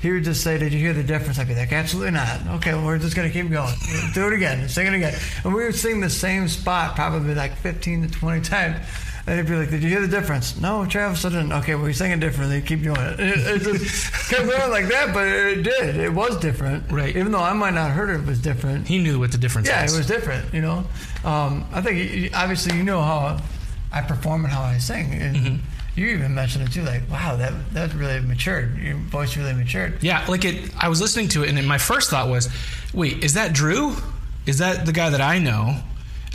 he 0.00 0.12
would 0.12 0.24
just 0.24 0.42
say, 0.42 0.58
Did 0.58 0.72
you 0.72 0.78
hear 0.78 0.92
the 0.92 1.02
difference? 1.02 1.38
I'd 1.38 1.48
be 1.48 1.54
like, 1.54 1.72
Absolutely 1.72 2.12
not. 2.12 2.46
Okay, 2.56 2.72
well, 2.74 2.84
we're 2.84 2.98
just 2.98 3.16
going 3.16 3.30
to 3.30 3.32
keep 3.32 3.50
going. 3.50 3.74
do 4.14 4.28
it 4.28 4.32
again, 4.34 4.68
sing 4.68 4.86
it 4.86 4.94
again. 4.94 5.18
And 5.44 5.52
we 5.52 5.64
would 5.64 5.74
sing 5.74 6.00
the 6.00 6.10
same 6.10 6.48
spot 6.48 6.94
probably 6.94 7.34
like 7.34 7.56
15 7.56 8.08
to 8.08 8.12
20 8.12 8.40
times. 8.42 8.86
And 9.26 9.38
he'd 9.38 9.48
be 9.48 9.56
like, 9.56 9.70
Did 9.70 9.82
you 9.82 9.88
hear 9.88 10.00
the 10.00 10.08
difference? 10.08 10.60
No, 10.60 10.86
Travis, 10.86 11.24
I 11.24 11.30
didn't. 11.30 11.52
Okay, 11.52 11.74
well, 11.74 11.84
you're 11.84 11.94
singing 11.94 12.20
differently. 12.20 12.62
Keep 12.62 12.82
doing 12.82 13.00
it. 13.00 13.18
It, 13.18 13.38
it 13.38 13.62
just 13.62 14.12
kept 14.30 14.46
going 14.46 14.70
like 14.70 14.88
that, 14.88 15.12
but 15.12 15.26
it 15.26 15.62
did. 15.62 15.96
It 15.96 16.12
was 16.12 16.36
different. 16.38 16.90
Right. 16.90 17.16
Even 17.16 17.32
though 17.32 17.42
I 17.42 17.52
might 17.52 17.74
not 17.74 17.88
have 17.88 17.96
heard 17.96 18.10
it, 18.10 18.20
it 18.20 18.26
was 18.26 18.40
different. 18.40 18.86
He 18.86 18.98
knew 18.98 19.18
what 19.18 19.32
the 19.32 19.38
difference 19.38 19.68
yeah, 19.68 19.82
was. 19.82 19.92
Yeah, 19.92 19.96
it 19.96 19.98
was 19.98 20.06
different, 20.06 20.54
you 20.54 20.60
know. 20.60 20.84
Um, 21.24 21.66
I 21.72 21.82
think, 21.82 22.36
obviously, 22.36 22.76
you 22.76 22.84
know 22.84 23.02
how 23.02 23.40
I 23.92 24.02
perform 24.02 24.44
and 24.44 24.52
how 24.52 24.62
I 24.62 24.78
sing. 24.78 25.12
And 25.14 25.36
mm-hmm. 25.36 25.56
You 25.96 26.08
even 26.08 26.34
mentioned 26.34 26.68
it 26.68 26.72
too, 26.72 26.82
like, 26.82 27.10
wow, 27.10 27.36
that 27.36 27.54
that 27.72 27.94
really 27.94 28.20
matured. 28.20 28.76
Your 28.76 28.96
voice 28.96 29.34
really 29.34 29.54
matured. 29.54 30.02
Yeah, 30.02 30.26
like 30.28 30.44
it. 30.44 30.70
I 30.78 30.90
was 30.90 31.00
listening 31.00 31.28
to 31.28 31.42
it, 31.42 31.48
and 31.48 31.66
my 31.66 31.78
first 31.78 32.10
thought 32.10 32.28
was, 32.28 32.50
wait, 32.92 33.24
is 33.24 33.32
that 33.32 33.54
Drew? 33.54 33.96
Is 34.44 34.58
that 34.58 34.84
the 34.84 34.92
guy 34.92 35.08
that 35.08 35.22
I 35.22 35.38
know? 35.38 35.76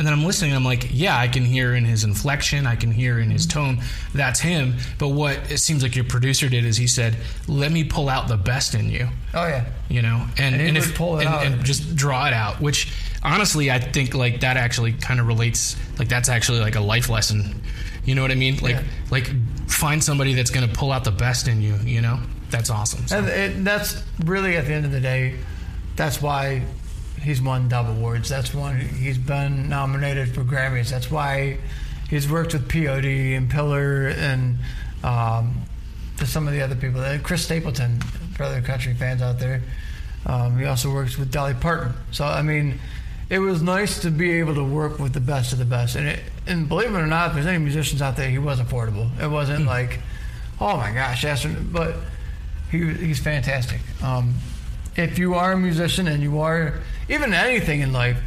And 0.02 0.08
then 0.08 0.16
I'm 0.16 0.26
listening, 0.26 0.50
and 0.50 0.58
I'm 0.58 0.66
like, 0.66 0.88
yeah, 0.92 1.16
I 1.16 1.28
can 1.28 1.46
hear 1.46 1.76
in 1.76 1.86
his 1.86 2.04
inflection, 2.04 2.66
I 2.66 2.76
can 2.76 2.92
hear 2.92 3.20
in 3.20 3.30
his 3.30 3.46
mm-hmm. 3.46 3.76
tone, 3.78 3.84
that's 4.16 4.40
him. 4.40 4.74
But 4.98 5.10
what 5.10 5.52
it 5.52 5.60
seems 5.60 5.84
like 5.84 5.96
your 5.96 6.06
producer 6.06 6.50
did 6.50 6.66
is 6.66 6.76
he 6.76 6.88
said, 6.88 7.18
let 7.48 7.72
me 7.72 7.84
pull 7.84 8.10
out 8.10 8.28
the 8.28 8.36
best 8.36 8.74
in 8.74 8.90
you. 8.90 9.08
Oh 9.36 9.46
yeah. 9.46 9.64
You 9.90 10.02
know, 10.02 10.26
and 10.40 10.56
and, 10.56 10.70
and 10.70 10.76
if 10.76 10.96
pull 10.96 11.20
it 11.20 11.28
and, 11.28 11.36
out. 11.36 11.46
and 11.46 11.64
just 11.64 11.96
draw 11.96 12.26
it 12.26 12.34
out, 12.34 12.60
which 12.60 12.92
honestly, 13.22 13.70
I 13.70 13.78
think 13.78 14.16
like 14.16 14.40
that 14.40 14.58
actually 14.58 14.94
kind 14.94 15.20
of 15.20 15.28
relates. 15.28 15.76
Like 16.00 16.10
that's 16.10 16.30
actually 16.30 16.62
like 16.62 16.74
a 16.74 16.82
life 16.82 17.08
lesson. 17.08 17.62
You 18.04 18.16
know 18.16 18.24
what 18.24 18.32
I 18.32 18.36
mean? 18.36 18.58
Like 18.58 18.78
Yeah. 18.78 18.84
like 19.12 19.30
find 19.70 20.04
somebody 20.04 20.34
that's 20.34 20.50
going 20.50 20.68
to 20.68 20.76
pull 20.76 20.92
out 20.92 21.04
the 21.04 21.12
best 21.12 21.48
in 21.48 21.62
you. 21.62 21.76
You 21.76 22.02
know, 22.02 22.20
that's 22.50 22.72
awesome. 22.72 23.06
So- 23.06 23.20
And 23.20 23.28
it, 23.28 23.64
that's 23.64 24.02
really 24.26 24.58
at 24.58 24.66
the 24.66 24.74
end 24.74 24.86
of 24.86 24.92
the 24.92 25.00
day, 25.00 25.36
that's 25.96 26.24
why 26.24 26.64
he's 27.22 27.42
won 27.42 27.68
Dove 27.68 27.90
Awards. 27.90 28.30
That's 28.30 28.54
one 28.54 28.80
he's 28.80 29.18
been 29.18 29.70
nominated 29.70 30.34
for 30.34 30.44
Grammys. 30.44 30.90
That's 30.90 31.12
why 31.12 31.58
he's 32.10 32.30
worked 32.30 32.54
with 32.54 32.70
POD 32.70 33.06
and 33.06 33.50
Pillar 33.50 34.10
and 34.10 34.58
um, 35.04 35.62
some 36.26 36.48
of 36.48 36.54
the 36.54 36.62
other 36.62 36.76
people. 36.76 37.02
Uh, 37.02 37.18
Chris 37.20 37.44
Stapleton, 37.44 38.02
for 38.36 38.44
other 38.44 38.62
country 38.62 38.94
fans 38.94 39.22
out 39.22 39.40
there. 39.40 39.62
Um, 40.26 40.58
he 40.58 40.66
also 40.66 40.94
works 40.94 41.18
with 41.18 41.32
Dolly 41.32 41.54
Parton. 41.54 41.94
So 42.12 42.26
I 42.26 42.42
mean, 42.42 42.80
it 43.30 43.40
was 43.40 43.62
nice 43.62 44.00
to 44.02 44.12
be 44.12 44.32
able 44.34 44.56
to 44.56 44.64
work 44.64 45.00
with 45.00 45.14
the 45.14 45.20
best 45.20 45.54
of 45.54 45.60
the 45.60 45.66
best. 45.66 45.96
And 45.96 46.08
it, 46.08 46.20
and 46.48 46.68
believe 46.68 46.94
it 46.94 46.98
or 46.98 47.08
not, 47.08 47.30
if 47.30 47.34
there's 47.36 47.46
any 47.46 47.60
musicians 47.60 48.02
out 48.02 48.18
there, 48.18 48.30
he 48.30 48.38
was 48.38 48.60
affordable. 48.60 49.10
It 49.22 49.30
wasn't 49.30 49.66
like, 49.66 50.00
oh 50.60 50.78
my 50.78 50.92
gosh, 50.92 51.22
that's 51.22 51.46
but 51.46 51.96
he 52.70 52.94
he's 52.94 53.20
fantastic. 53.20 53.80
Um, 54.04 54.36
if 54.96 55.18
you 55.18 55.36
are 55.36 55.54
a 55.54 55.58
musician 55.58 56.08
and 56.08 56.22
you 56.22 56.42
are 56.42 56.82
even 57.10 57.34
anything 57.34 57.82
in 57.82 57.94
life, 57.94 58.18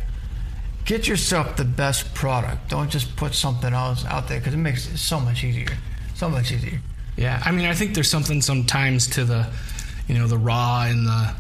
get 0.85 1.09
yourself 1.09 1.57
the 1.57 1.65
best 1.65 2.15
product. 2.15 2.69
Don't 2.71 2.91
just 2.91 3.17
put 3.17 3.35
something 3.35 3.73
else 3.73 4.05
out 4.05 4.29
there 4.29 4.39
because 4.39 4.55
it 4.55 4.59
makes 4.59 4.87
it 4.93 4.99
so 4.99 5.21
much 5.21 5.45
easier. 5.45 5.77
So 6.15 6.29
much 6.29 6.53
easier. 6.53 6.81
Yeah, 7.17 7.41
I 7.45 7.53
mean, 7.53 7.67
I 7.67 7.75
think 7.75 7.95
there's 7.95 8.11
something 8.11 8.41
sometimes 8.43 9.07
to 9.09 9.25
the, 9.25 9.47
you 10.09 10.19
know, 10.19 10.27
the 10.27 10.39
raw 10.39 10.85
and 10.85 11.07
the 11.07 11.35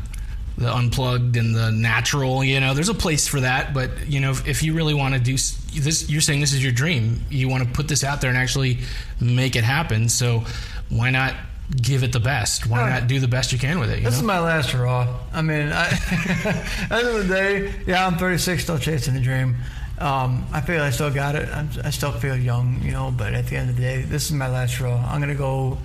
the 0.57 0.73
unplugged 0.73 1.37
and 1.37 1.55
the 1.55 1.71
natural. 1.73 2.45
You 2.45 2.61
know, 2.61 2.75
there's 2.75 2.89
a 2.89 2.95
place 2.95 3.27
for 3.27 3.41
that. 3.41 3.75
But 3.75 4.07
you 4.07 4.21
know, 4.21 4.31
if, 4.31 4.47
if 4.47 4.63
you 4.63 4.75
really 4.75 4.95
want 4.95 5.15
to 5.15 5.21
do 5.21 5.33
this, 5.33 6.09
you're 6.09 6.21
saying 6.21 6.41
this 6.41 6.53
is 6.53 6.63
your 6.63 6.73
dream. 6.73 7.25
You 7.31 7.49
want 7.49 7.65
to 7.65 7.71
put 7.71 7.89
this 7.89 8.05
out 8.05 8.21
there 8.21 8.31
and 8.31 8.39
actually 8.39 8.79
make 9.21 9.57
it 9.57 9.65
happen. 9.65 10.09
So 10.09 10.45
why 10.91 11.11
not 11.11 11.35
give 11.71 12.03
it 12.03 12.13
the 12.13 12.21
best? 12.21 12.67
Why 12.67 12.91
not 12.91 13.07
do 13.07 13.19
the 13.19 13.29
best 13.29 13.53
you 13.53 13.59
can 13.59 13.79
with 13.79 13.91
it? 13.91 14.03
this 14.03 14.15
know? 14.15 14.19
is 14.19 14.23
my 14.23 14.39
last 14.39 14.71
hurrah. 14.71 15.09
I 15.33 15.43
mean, 15.43 15.71
I, 15.73 15.87
end 16.91 17.09
of 17.09 17.27
the 17.27 17.35
day, 17.35 17.75
yeah, 17.87 18.07
I'm 18.07 18.17
36, 18.17 18.63
still 18.63 18.79
chasing 18.79 19.15
the 19.15 19.21
dream. 19.21 19.57
Um, 19.99 20.47
I 20.53 20.61
feel 20.61 20.83
I 20.83 20.91
still 20.91 21.11
got 21.11 21.37
it. 21.37 21.49
I'm, 21.49 21.71
i 21.85 21.91
still 21.91 22.13
feel 22.13 22.37
young, 22.37 22.81
you 22.83 22.91
know. 22.91 23.15
But 23.17 23.35
at 23.35 23.47
the 23.47 23.57
end 23.57 23.71
of 23.71 23.77
the 23.77 23.83
day, 23.83 24.03
this 24.03 24.27
is 24.27 24.33
my 24.33 24.49
last 24.49 24.75
hurrah. 24.75 25.09
I'm 25.09 25.21
gonna 25.21 25.35
go 25.35 25.79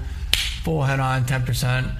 full 0.63 0.83
head 0.83 0.99
on, 0.99 1.25
10%. 1.25 1.95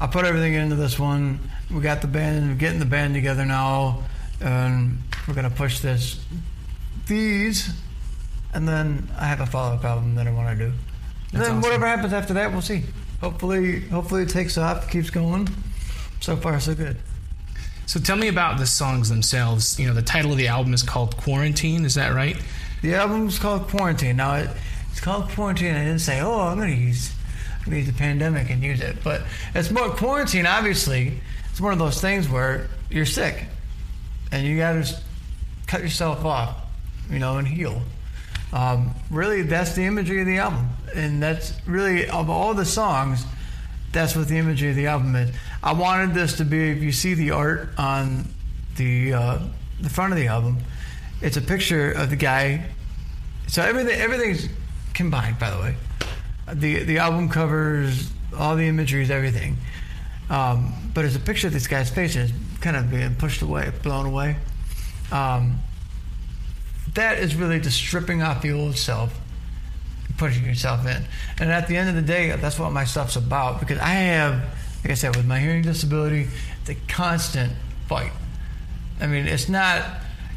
I 0.00 0.06
put 0.06 0.24
everything 0.24 0.54
into 0.54 0.76
this 0.76 0.98
one. 0.98 1.40
We 1.70 1.80
got 1.80 2.00
the 2.00 2.06
band, 2.06 2.48
we're 2.48 2.54
getting 2.54 2.78
the 2.78 2.86
band 2.86 3.14
together 3.14 3.44
now, 3.44 4.04
and 4.40 4.98
we're 5.26 5.34
gonna 5.34 5.50
push 5.50 5.80
this. 5.80 6.24
These, 7.06 7.70
and 8.54 8.66
then 8.68 9.08
I 9.18 9.26
have 9.26 9.40
a 9.40 9.46
follow-up 9.46 9.84
album 9.84 10.14
that 10.14 10.26
I 10.26 10.30
want 10.30 10.56
to 10.56 10.66
do. 10.66 10.72
And 11.32 11.42
then 11.42 11.50
awesome. 11.50 11.60
whatever 11.60 11.86
happens 11.86 12.12
after 12.12 12.34
that, 12.34 12.52
we'll 12.52 12.62
see 12.62 12.84
hopefully, 13.20 13.80
hopefully 13.80 14.22
it 14.22 14.28
takes 14.28 14.58
off, 14.58 14.90
keeps 14.90 15.10
going. 15.10 15.48
So 16.20 16.36
far, 16.36 16.58
so 16.60 16.74
good. 16.74 16.96
So 17.86 17.98
tell 17.98 18.16
me 18.16 18.28
about 18.28 18.58
the 18.58 18.66
songs 18.66 19.08
themselves. 19.08 19.78
You 19.78 19.86
know, 19.86 19.94
the 19.94 20.02
title 20.02 20.32
of 20.32 20.38
the 20.38 20.48
album 20.48 20.74
is 20.74 20.82
called 20.82 21.16
Quarantine. 21.16 21.84
Is 21.84 21.94
that 21.94 22.14
right? 22.14 22.40
The 22.82 22.94
album's 22.94 23.38
called 23.38 23.68
Quarantine. 23.68 24.16
Now 24.16 24.34
it, 24.34 24.50
it's 24.90 25.00
called 25.00 25.30
Quarantine. 25.30 25.74
I 25.74 25.84
didn't 25.84 26.00
say, 26.00 26.20
oh, 26.20 26.40
I'm 26.40 26.58
going 26.58 26.74
to 26.74 26.76
use, 26.76 27.12
I'm 27.64 27.72
use 27.72 27.86
the 27.86 27.92
pandemic 27.92 28.50
and 28.50 28.62
use 28.62 28.80
it, 28.80 28.96
but 29.04 29.22
it's 29.54 29.70
more 29.70 29.90
quarantine. 29.90 30.44
Obviously, 30.44 31.20
it's 31.50 31.60
one 31.60 31.72
of 31.72 31.78
those 31.78 32.00
things 32.00 32.28
where 32.28 32.66
you're 32.90 33.06
sick, 33.06 33.44
and 34.32 34.46
you 34.46 34.58
got 34.58 34.84
to 34.84 34.96
cut 35.66 35.82
yourself 35.82 36.24
off, 36.24 36.56
you 37.10 37.18
know, 37.18 37.38
and 37.38 37.46
heal. 37.46 37.82
Um, 38.52 38.94
really, 39.10 39.42
that's 39.42 39.74
the 39.74 39.84
imagery 39.84 40.20
of 40.20 40.26
the 40.26 40.38
album, 40.38 40.68
and 40.94 41.22
that's 41.22 41.52
really 41.66 42.08
of 42.08 42.30
all 42.30 42.54
the 42.54 42.64
songs. 42.64 43.24
That's 43.92 44.16
what 44.16 44.28
the 44.28 44.36
imagery 44.36 44.70
of 44.70 44.76
the 44.76 44.86
album 44.86 45.16
is. 45.16 45.34
I 45.62 45.72
wanted 45.72 46.14
this 46.14 46.36
to 46.38 46.44
be. 46.44 46.70
If 46.70 46.82
you 46.82 46.92
see 46.92 47.14
the 47.14 47.32
art 47.32 47.70
on 47.78 48.26
the 48.76 49.12
uh, 49.12 49.38
the 49.80 49.90
front 49.90 50.12
of 50.12 50.18
the 50.18 50.28
album, 50.28 50.58
it's 51.20 51.36
a 51.36 51.42
picture 51.42 51.92
of 51.92 52.10
the 52.10 52.16
guy. 52.16 52.64
So 53.48 53.62
everything 53.62 53.98
everything's 54.00 54.48
combined. 54.94 55.38
By 55.38 55.50
the 55.50 55.58
way, 55.58 55.74
the 56.52 56.84
the 56.84 56.98
album 56.98 57.28
covers 57.28 58.10
all 58.36 58.56
the 58.56 58.66
imagery 58.66 59.02
is 59.02 59.10
everything. 59.10 59.56
Um, 60.30 60.74
but 60.94 61.04
it's 61.04 61.16
a 61.16 61.20
picture 61.20 61.46
of 61.46 61.52
this 61.52 61.66
guy's 61.66 61.90
face 61.90 62.14
and 62.14 62.28
it's 62.28 62.58
kind 62.60 62.76
of 62.76 62.90
being 62.90 63.14
pushed 63.14 63.40
away, 63.42 63.72
blown 63.82 64.06
away. 64.06 64.36
Um, 65.10 65.60
that 66.98 67.18
is 67.18 67.34
really 67.34 67.60
just 67.60 67.76
stripping 67.76 68.22
off 68.22 68.42
the 68.42 68.52
old 68.52 68.76
self, 68.76 69.18
putting 70.16 70.44
yourself 70.44 70.86
in. 70.86 71.04
And 71.38 71.50
at 71.50 71.68
the 71.68 71.76
end 71.76 71.88
of 71.88 71.94
the 71.94 72.02
day, 72.02 72.34
that's 72.36 72.58
what 72.58 72.72
my 72.72 72.84
stuff's 72.84 73.16
about 73.16 73.60
because 73.60 73.78
I 73.78 73.90
have, 73.90 74.34
like 74.82 74.90
I 74.90 74.94
said, 74.94 75.16
with 75.16 75.24
my 75.24 75.38
hearing 75.38 75.62
disability, 75.62 76.28
the 76.66 76.76
constant 76.88 77.52
fight. 77.88 78.12
I 79.00 79.06
mean, 79.06 79.26
it's 79.26 79.48
not. 79.48 79.84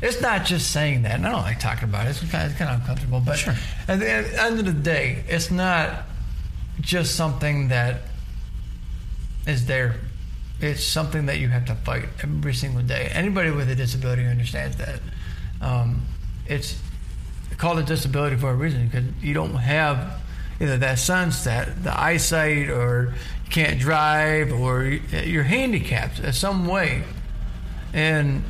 It's 0.03 0.20
not 0.20 0.46
just 0.46 0.72
saying 0.72 1.03
that, 1.03 1.13
and 1.15 1.27
I 1.27 1.32
don't 1.32 1.44
like 1.44 1.60
talking 1.60 1.84
about 1.84 2.08
it. 2.08 2.10
It's 2.10 2.20
kind 2.32 2.46
of, 2.46 2.51
it's 2.51 2.60
kind 2.60 2.72
of 2.72 2.80
uncomfortable. 2.80 3.22
But 3.24 3.38
sure. 3.38 3.53
at 3.88 4.00
the 4.00 4.10
end 4.10 4.58
of 4.58 4.65
the 4.65 4.74
day, 4.74 5.24
it's 5.27 5.51
not 5.51 6.06
just 6.80 7.15
something 7.15 7.68
that 7.68 8.01
is 9.46 9.68
there. 9.68 9.96
It's 10.60 10.84
something 10.84 11.27
that 11.27 11.38
you 11.38 11.50
have 11.50 11.65
to 11.65 11.75
fight 11.75 12.06
every 12.24 12.56
single 12.56 12.82
day. 12.82 13.12
Anybody 13.13 13.51
with 13.51 13.70
a 13.70 13.75
disability 13.75 14.25
understands 14.25 14.77
that. 14.77 15.00
Um, 15.62 16.01
it's 16.48 16.79
called 17.57 17.79
a 17.79 17.83
disability 17.83 18.36
for 18.36 18.50
a 18.50 18.55
reason 18.55 18.88
because 18.88 19.05
you 19.21 19.33
don't 19.33 19.55
have 19.55 20.19
either 20.60 20.77
that 20.77 21.00
sunset, 21.00 21.83
the 21.83 22.00
eyesight, 22.00 22.69
or 22.69 23.13
you 23.45 23.51
can't 23.51 23.79
drive, 23.79 24.51
or 24.51 24.86
you're 24.86 25.43
handicapped 25.43 26.19
in 26.19 26.33
some 26.33 26.67
way. 26.67 27.03
And 27.93 28.43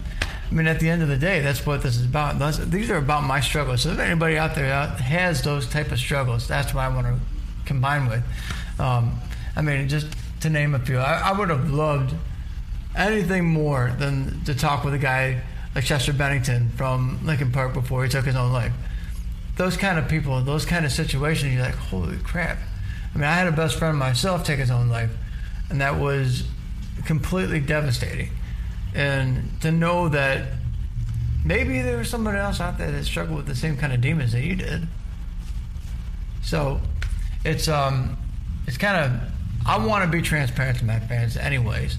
I 0.50 0.53
mean, 0.53 0.67
at 0.67 0.79
the 0.79 0.89
end 0.89 1.01
of 1.01 1.07
the 1.07 1.17
day, 1.17 1.39
that's 1.39 1.65
what 1.65 1.81
this 1.81 1.95
is 1.95 2.05
about. 2.05 2.38
These 2.69 2.89
are 2.89 2.98
about 2.98 3.24
my 3.24 3.39
struggles. 3.39 3.83
So 3.83 3.91
if 3.91 4.00
anybody 4.00 4.38
out 4.38 4.55
there 4.55 4.71
out 4.74 5.00
has 5.00 5.41
those 5.41 5.67
type 5.67 5.91
of 5.91 6.00
struggles, 6.00 6.48
that's 6.48 6.74
what 6.74 6.81
I 6.81 6.93
want 6.93 7.07
to 7.07 7.19
combine 7.65 8.07
with. 8.10 8.24
Um, 8.77 9.19
I 9.55 9.62
mean, 9.62 9.88
just 9.88 10.07
to 10.41 10.50
name 10.50 10.75
a 10.75 10.79
few, 10.79 10.98
I, 10.98 11.29
I 11.29 11.38
would 11.38 11.50
have 11.50 11.71
loved 11.71 12.13
anything 12.95 13.45
more 13.45 13.95
than 13.98 14.43
to 14.43 14.53
talk 14.53 14.83
with 14.83 14.93
a 14.93 15.00
guy 15.00 15.41
like 15.75 15.85
Chester 15.85 16.13
Bennington 16.13 16.69
from 16.71 17.19
Linkin 17.25 17.51
Park 17.51 17.73
before 17.73 18.03
he 18.03 18.09
took 18.09 18.25
his 18.25 18.35
own 18.35 18.51
life. 18.51 18.73
Those 19.57 19.77
kind 19.77 19.99
of 19.99 20.07
people, 20.07 20.41
those 20.41 20.65
kind 20.65 20.85
of 20.85 20.91
situations, 20.91 21.53
you're 21.53 21.63
like, 21.63 21.75
holy 21.75 22.17
crap. 22.17 22.57
I 23.13 23.17
mean, 23.17 23.25
I 23.25 23.33
had 23.33 23.47
a 23.47 23.51
best 23.51 23.77
friend 23.77 23.97
myself 23.97 24.43
take 24.43 24.59
his 24.59 24.71
own 24.71 24.89
life, 24.89 25.11
and 25.69 25.81
that 25.81 25.99
was 25.99 26.43
completely 27.05 27.59
devastating. 27.59 28.29
And 28.93 29.61
to 29.61 29.71
know 29.71 30.09
that 30.09 30.47
maybe 31.45 31.81
there 31.81 31.97
was 31.97 32.09
somebody 32.09 32.37
else 32.37 32.59
out 32.59 32.77
there 32.77 32.91
that 32.91 33.05
struggled 33.05 33.37
with 33.37 33.47
the 33.47 33.55
same 33.55 33.77
kind 33.77 33.93
of 33.93 34.01
demons 34.01 34.31
that 34.33 34.43
you 34.43 34.55
did. 34.55 34.87
So 36.43 36.81
it's 37.43 37.67
um 37.67 38.17
it's 38.67 38.77
kind 38.77 38.97
of 38.97 39.21
I 39.65 39.85
want 39.85 40.03
to 40.03 40.11
be 40.11 40.21
transparent 40.21 40.79
to 40.79 40.85
my 40.85 40.99
fans 40.99 41.37
anyways 41.37 41.97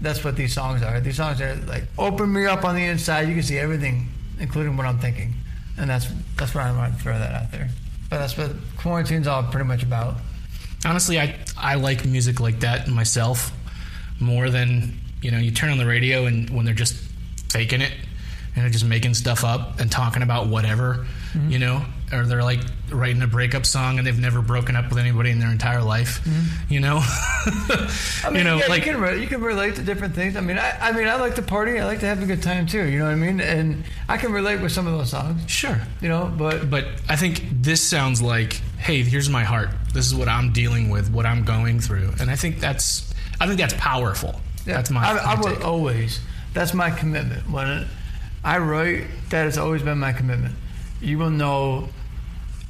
that's 0.00 0.22
what 0.24 0.36
these 0.36 0.52
songs 0.52 0.82
are. 0.82 1.00
These 1.00 1.16
songs 1.16 1.40
are 1.40 1.54
like 1.66 1.84
open 1.98 2.32
me 2.32 2.46
up 2.46 2.64
on 2.64 2.74
the 2.74 2.84
inside. 2.84 3.28
You 3.28 3.34
can 3.34 3.42
see 3.42 3.58
everything, 3.58 4.08
including 4.38 4.76
what 4.76 4.86
I'm 4.86 4.98
thinking, 4.98 5.34
and 5.76 5.90
that's 5.90 6.08
that's 6.36 6.54
why 6.54 6.68
I 6.68 6.76
want 6.76 6.96
to 6.96 7.02
throw 7.02 7.18
that 7.18 7.34
out 7.34 7.50
there. 7.50 7.68
But 8.10 8.18
that's 8.18 8.36
what 8.36 8.52
quarantine's 8.76 9.26
all 9.26 9.42
pretty 9.42 9.66
much 9.66 9.82
about. 9.82 10.14
Honestly, 10.84 11.20
I 11.20 11.36
I 11.56 11.74
like 11.74 12.04
music 12.04 12.40
like 12.40 12.60
that 12.60 12.88
myself 12.88 13.52
more 14.20 14.50
than 14.50 14.98
you 15.20 15.30
know. 15.30 15.38
You 15.38 15.50
turn 15.50 15.70
on 15.70 15.78
the 15.78 15.86
radio 15.86 16.26
and 16.26 16.48
when 16.50 16.64
they're 16.64 16.74
just 16.74 16.94
faking 17.50 17.80
it 17.80 17.92
and 18.54 18.64
they're 18.64 18.70
just 18.70 18.84
making 18.84 19.14
stuff 19.14 19.44
up 19.44 19.80
and 19.80 19.90
talking 19.90 20.22
about 20.22 20.46
whatever, 20.46 21.06
mm-hmm. 21.32 21.50
you 21.50 21.58
know, 21.58 21.84
or 22.12 22.24
they're 22.24 22.42
like 22.42 22.60
writing 22.90 23.22
a 23.22 23.26
breakup 23.26 23.66
song 23.66 23.98
and 23.98 24.06
they've 24.06 24.18
never 24.18 24.40
broken 24.40 24.76
up 24.76 24.88
with 24.88 24.98
anybody 24.98 25.30
in 25.30 25.38
their 25.38 25.50
entire 25.50 25.82
life, 25.82 26.22
mm-hmm. 26.24 26.72
you 26.72 26.80
know. 26.80 27.00
I 28.24 28.30
mean, 28.30 28.38
you 28.38 28.44
know, 28.44 28.58
yeah, 28.58 28.66
like 28.66 28.86
you 28.86 28.92
can, 28.92 29.00
re- 29.00 29.20
you 29.20 29.26
can 29.26 29.40
relate 29.40 29.76
to 29.76 29.82
different 29.82 30.14
things. 30.14 30.36
I 30.36 30.40
mean, 30.40 30.58
I, 30.58 30.76
I 30.80 30.92
mean, 30.92 31.06
I 31.06 31.16
like 31.16 31.34
to 31.36 31.42
party. 31.42 31.78
I 31.78 31.84
like 31.84 32.00
to 32.00 32.06
have 32.06 32.22
a 32.22 32.26
good 32.26 32.42
time 32.42 32.66
too. 32.66 32.84
You 32.84 32.98
know 32.98 33.04
what 33.04 33.12
I 33.12 33.16
mean? 33.16 33.40
And 33.40 33.84
I 34.08 34.16
can 34.16 34.32
relate 34.32 34.60
with 34.60 34.72
some 34.72 34.86
of 34.86 34.96
those 34.96 35.10
songs. 35.10 35.50
Sure. 35.50 35.80
You 36.00 36.08
know, 36.08 36.32
but 36.36 36.70
but 36.70 36.86
I 37.08 37.16
think 37.16 37.44
this 37.52 37.82
sounds 37.86 38.22
like, 38.22 38.54
hey, 38.78 39.02
here's 39.02 39.28
my 39.28 39.44
heart. 39.44 39.70
This 39.92 40.06
is 40.06 40.14
what 40.14 40.28
I'm 40.28 40.52
dealing 40.52 40.90
with, 40.90 41.10
what 41.10 41.26
I'm 41.26 41.44
going 41.44 41.80
through, 41.80 42.12
and 42.20 42.30
I 42.30 42.36
think 42.36 42.60
that's 42.60 43.12
I 43.40 43.46
think 43.46 43.58
that's 43.58 43.74
powerful. 43.74 44.40
Yeah, 44.66 44.74
that's 44.74 44.90
my. 44.90 45.04
I, 45.04 45.34
I 45.34 45.40
will 45.40 45.62
always. 45.62 46.20
That's 46.54 46.74
my 46.74 46.90
commitment. 46.90 47.48
When 47.50 47.86
I 48.44 48.58
write, 48.58 49.04
that 49.30 49.44
has 49.44 49.58
always 49.58 49.82
been 49.82 49.98
my 49.98 50.12
commitment. 50.12 50.54
You 51.00 51.18
will 51.18 51.30
know 51.30 51.88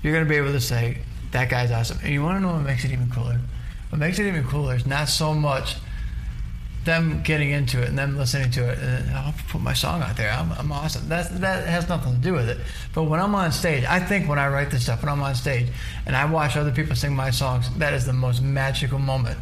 you're 0.02 0.12
going 0.12 0.24
to 0.24 0.28
be 0.28 0.36
able 0.36 0.52
to 0.52 0.60
say, 0.60 0.98
that 1.32 1.48
guy's 1.50 1.70
awesome. 1.70 1.98
And 2.02 2.12
you 2.12 2.22
want 2.22 2.36
to 2.36 2.40
know 2.40 2.54
what 2.54 2.62
makes 2.62 2.84
it 2.84 2.92
even 2.92 3.10
cooler? 3.10 3.40
What 3.90 3.98
makes 3.98 4.18
it 4.18 4.26
even 4.26 4.44
cooler 4.44 4.74
is 4.76 4.86
not 4.86 5.08
so 5.08 5.34
much 5.34 5.76
them 6.84 7.22
getting 7.22 7.50
into 7.50 7.82
it 7.82 7.88
and 7.88 7.98
them 7.98 8.16
listening 8.16 8.50
to 8.50 8.66
it 8.66 8.78
and 8.78 9.10
I'll 9.10 9.34
put 9.48 9.60
my 9.60 9.74
song 9.74 10.00
out 10.00 10.16
there. 10.16 10.30
I'm, 10.30 10.52
I'm 10.52 10.72
awesome. 10.72 11.08
That's, 11.08 11.28
that 11.28 11.66
has 11.66 11.88
nothing 11.88 12.14
to 12.14 12.18
do 12.18 12.32
with 12.32 12.48
it. 12.48 12.58
But 12.94 13.04
when 13.04 13.20
I'm 13.20 13.34
on 13.34 13.52
stage, 13.52 13.84
I 13.84 14.00
think 14.00 14.28
when 14.28 14.38
I 14.38 14.48
write 14.48 14.70
this 14.70 14.84
stuff, 14.84 15.02
when 15.02 15.10
I'm 15.12 15.20
on 15.22 15.34
stage 15.34 15.68
and 16.06 16.16
I 16.16 16.24
watch 16.24 16.56
other 16.56 16.72
people 16.72 16.96
sing 16.96 17.14
my 17.14 17.30
songs, 17.30 17.68
that 17.78 17.92
is 17.92 18.06
the 18.06 18.12
most 18.14 18.40
magical 18.42 18.98
moment 18.98 19.38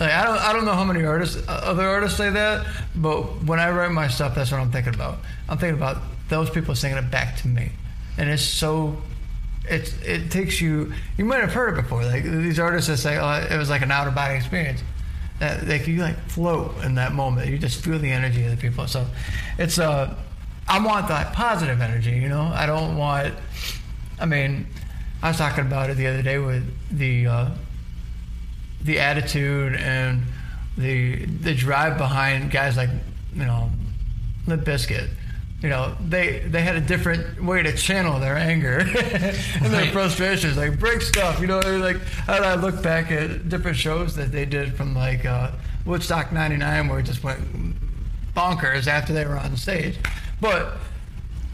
Like 0.00 0.10
I 0.10 0.24
don't 0.24 0.38
I 0.38 0.52
don't 0.52 0.64
know 0.64 0.72
how 0.74 0.84
many 0.84 1.04
artists 1.04 1.36
uh, 1.48 1.60
other 1.64 1.86
artists 1.88 2.18
say 2.18 2.30
that, 2.30 2.66
but 2.94 3.44
when 3.44 3.60
I 3.60 3.70
write 3.70 3.92
my 3.92 4.08
stuff, 4.08 4.34
that's 4.34 4.50
what 4.50 4.60
I'm 4.60 4.72
thinking 4.72 4.94
about. 4.94 5.18
I'm 5.48 5.58
thinking 5.58 5.76
about 5.76 6.02
those 6.28 6.50
people 6.50 6.74
singing 6.74 6.98
it 6.98 7.10
back 7.10 7.36
to 7.38 7.48
me, 7.48 7.70
and 8.18 8.28
it's 8.30 8.42
so. 8.42 8.96
It's 9.68 9.96
it 10.02 10.30
takes 10.30 10.60
you. 10.60 10.92
You 11.16 11.24
might 11.24 11.40
have 11.40 11.52
heard 11.52 11.78
it 11.78 11.82
before. 11.82 12.04
Like 12.04 12.24
these 12.24 12.58
artists 12.58 12.88
that 12.88 12.96
say, 12.96 13.18
"Oh, 13.18 13.46
it 13.48 13.56
was 13.56 13.70
like 13.70 13.82
an 13.82 13.90
out 13.90 14.08
of 14.08 14.14
body 14.14 14.34
experience." 14.34 14.82
That 15.38 15.66
like 15.66 15.86
you 15.86 16.00
like 16.00 16.18
float 16.28 16.82
in 16.84 16.96
that 16.96 17.12
moment. 17.12 17.48
You 17.48 17.58
just 17.58 17.82
feel 17.84 17.98
the 17.98 18.10
energy 18.10 18.44
of 18.44 18.50
the 18.50 18.56
people. 18.56 18.86
So, 18.86 19.06
it's 19.58 19.78
uh, 19.78 20.14
I 20.68 20.84
want 20.84 21.08
that 21.08 21.32
positive 21.32 21.80
energy. 21.80 22.12
You 22.12 22.28
know, 22.28 22.50
I 22.54 22.66
don't 22.66 22.96
want. 22.96 23.34
I 24.20 24.26
mean, 24.26 24.66
I 25.22 25.28
was 25.28 25.38
talking 25.38 25.64
about 25.66 25.90
it 25.90 25.96
the 25.96 26.06
other 26.06 26.22
day 26.22 26.38
with 26.38 26.64
the. 26.90 27.26
Uh, 27.26 27.50
the 28.84 28.98
attitude 28.98 29.74
and 29.74 30.22
the 30.76 31.24
the 31.26 31.54
drive 31.54 31.98
behind 31.98 32.50
guys 32.50 32.76
like 32.76 32.90
you 33.34 33.44
know 33.44 33.70
Limp 34.46 34.64
Bizkit. 34.64 35.08
You 35.62 35.68
know, 35.68 35.94
they 36.08 36.40
they 36.40 36.62
had 36.62 36.74
a 36.74 36.80
different 36.80 37.42
way 37.42 37.62
to 37.62 37.72
channel 37.76 38.18
their 38.18 38.36
anger 38.36 38.78
and 38.80 39.66
their 39.72 39.92
frustrations, 39.92 40.56
like 40.56 40.78
break 40.78 41.00
stuff. 41.00 41.40
You 41.40 41.46
know, 41.46 41.60
like 41.60 41.98
and 42.26 42.44
I 42.44 42.56
look 42.56 42.82
back 42.82 43.12
at 43.12 43.48
different 43.48 43.76
shows 43.76 44.16
that 44.16 44.32
they 44.32 44.44
did 44.44 44.74
from 44.74 44.94
like 44.94 45.24
uh, 45.24 45.52
Woodstock 45.86 46.32
'99, 46.32 46.88
where 46.88 46.98
it 46.98 47.04
just 47.04 47.22
went 47.22 47.40
bonkers 48.34 48.88
after 48.88 49.12
they 49.12 49.24
were 49.24 49.38
on 49.38 49.56
stage, 49.56 49.98
but. 50.40 50.78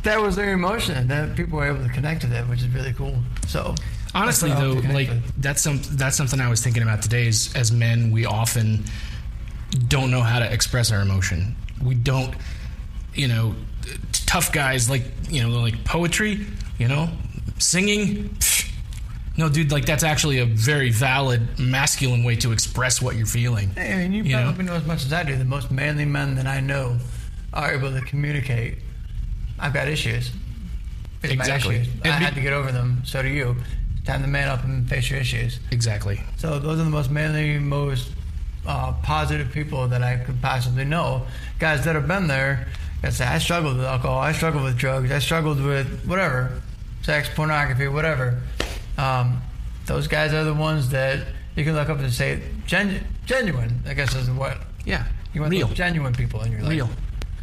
That 0.05 0.23
was 0.23 0.37
their 0.37 0.53
emotion, 0.53 0.95
and 0.97 1.11
that 1.11 1.35
people 1.35 1.59
were 1.59 1.67
able 1.67 1.85
to 1.85 1.93
connect 1.93 2.21
to 2.21 2.29
that, 2.29 2.49
which 2.49 2.61
is 2.61 2.69
really 2.69 2.93
cool. 2.93 3.19
So, 3.49 3.75
Honestly, 4.15 4.49
that's 4.49 4.61
what 4.63 4.69
I 4.69 4.81
though, 4.81 4.95
like 4.95 5.09
with. 5.09 5.43
that's 5.43 5.61
some 5.61 5.81
that's 5.91 6.17
something 6.17 6.41
I 6.41 6.49
was 6.49 6.63
thinking 6.63 6.85
about 6.85 7.03
today. 7.03 7.27
Is 7.27 7.53
as 7.57 7.73
men, 7.73 8.13
we 8.13 8.25
often 8.25 8.85
don't 9.89 10.13
know 10.13 10.21
how 10.23 10.39
to 10.39 10.51
express 10.51 10.93
our 10.93 11.01
emotion. 11.01 11.57
We 11.83 11.97
don't, 11.97 12.33
you 13.13 13.27
know, 13.27 13.57
tough 14.13 14.53
guys 14.53 14.89
like 14.91 15.05
you 15.31 15.43
know, 15.43 15.61
like 15.61 15.85
poetry, 15.85 16.47
you 16.79 16.89
know, 16.89 17.09
singing. 17.59 18.29
pfft. 18.31 18.71
No, 19.37 19.49
dude, 19.49 19.71
like 19.71 19.87
that's 19.87 20.03
actually 20.03 20.41
a 20.41 20.47
very 20.47 20.91
valid 20.91 21.61
masculine 21.61 22.25
way 22.25 22.35
to 22.37 22.51
express 22.51 23.01
what 23.01 23.15
you're 23.15 23.25
feeling. 23.27 23.71
I 23.77 23.95
mean, 23.95 24.13
you, 24.13 24.25
You 24.25 24.33
know? 24.37 24.43
probably 24.43 24.65
know? 24.65 24.75
as 24.75 24.85
much 24.85 25.05
as 25.05 25.13
I 25.13 25.23
do. 25.23 25.37
The 25.37 25.45
most 25.45 25.71
manly 25.71 26.05
men 26.05 26.35
that 26.35 26.47
I 26.49 26.59
know 26.59 26.99
are 27.55 27.73
able 27.73 27.93
to 27.93 28.01
communicate. 28.01 28.79
I've 29.61 29.73
got 29.73 29.87
issues. 29.87 30.33
It's 31.23 31.33
Exactly. 31.33 31.77
issues. 31.77 31.95
I 32.01 32.19
be- 32.19 32.25
had 32.25 32.35
to 32.35 32.41
get 32.41 32.53
over 32.53 32.73
them. 32.73 33.03
So 33.05 33.23
do 33.23 33.29
you. 33.29 33.55
It's 33.97 34.07
time 34.09 34.23
to 34.23 34.29
man 34.29 34.49
up 34.49 34.65
and 34.65 34.89
face 34.89 35.09
your 35.09 35.21
issues. 35.21 35.61
Exactly. 35.71 36.21
So 36.37 36.59
those 36.59 36.81
are 36.81 36.85
the 36.85 36.91
most 36.91 37.11
manly, 37.11 37.59
most 37.61 38.11
uh, 38.67 38.93
positive 39.05 39.53
people 39.53 39.87
that 39.87 40.03
I 40.03 40.17
could 40.17 40.43
possibly 40.43 40.85
know. 40.85 41.27
Guys 41.61 41.85
that 41.85 41.95
have 41.95 42.09
been 42.09 42.27
there. 42.27 42.67
That 43.03 43.13
say, 43.15 43.25
I 43.27 43.39
struggled 43.39 43.77
with 43.77 43.87
alcohol. 43.87 44.19
I 44.19 44.33
struggled 44.33 44.65
with 44.65 44.77
drugs. 44.77 45.11
I 45.13 45.19
struggled 45.21 45.63
with 45.63 46.05
whatever, 46.05 46.61
sex, 47.03 47.29
pornography, 47.35 47.87
whatever. 47.89 48.41
Um, 48.97 49.41
those 49.87 50.09
guys 50.09 50.35
are 50.35 50.45
the 50.45 50.55
ones 50.55 50.89
that 50.91 51.27
you 51.55 51.65
can 51.65 51.75
look 51.75 51.89
up 51.89 51.99
and 52.01 52.13
say 52.13 52.43
genu- 52.67 53.01
genuine. 53.27 53.83
I 53.87 53.95
guess 53.95 54.15
is 54.17 54.29
what 54.31 54.59
Yeah. 54.85 55.05
you 55.33 55.41
want 55.41 55.53
Real. 55.53 55.69
genuine 55.69 56.13
people 56.13 56.43
in 56.43 56.51
your 56.53 56.63
life. 56.63 56.71
Real. 56.71 56.91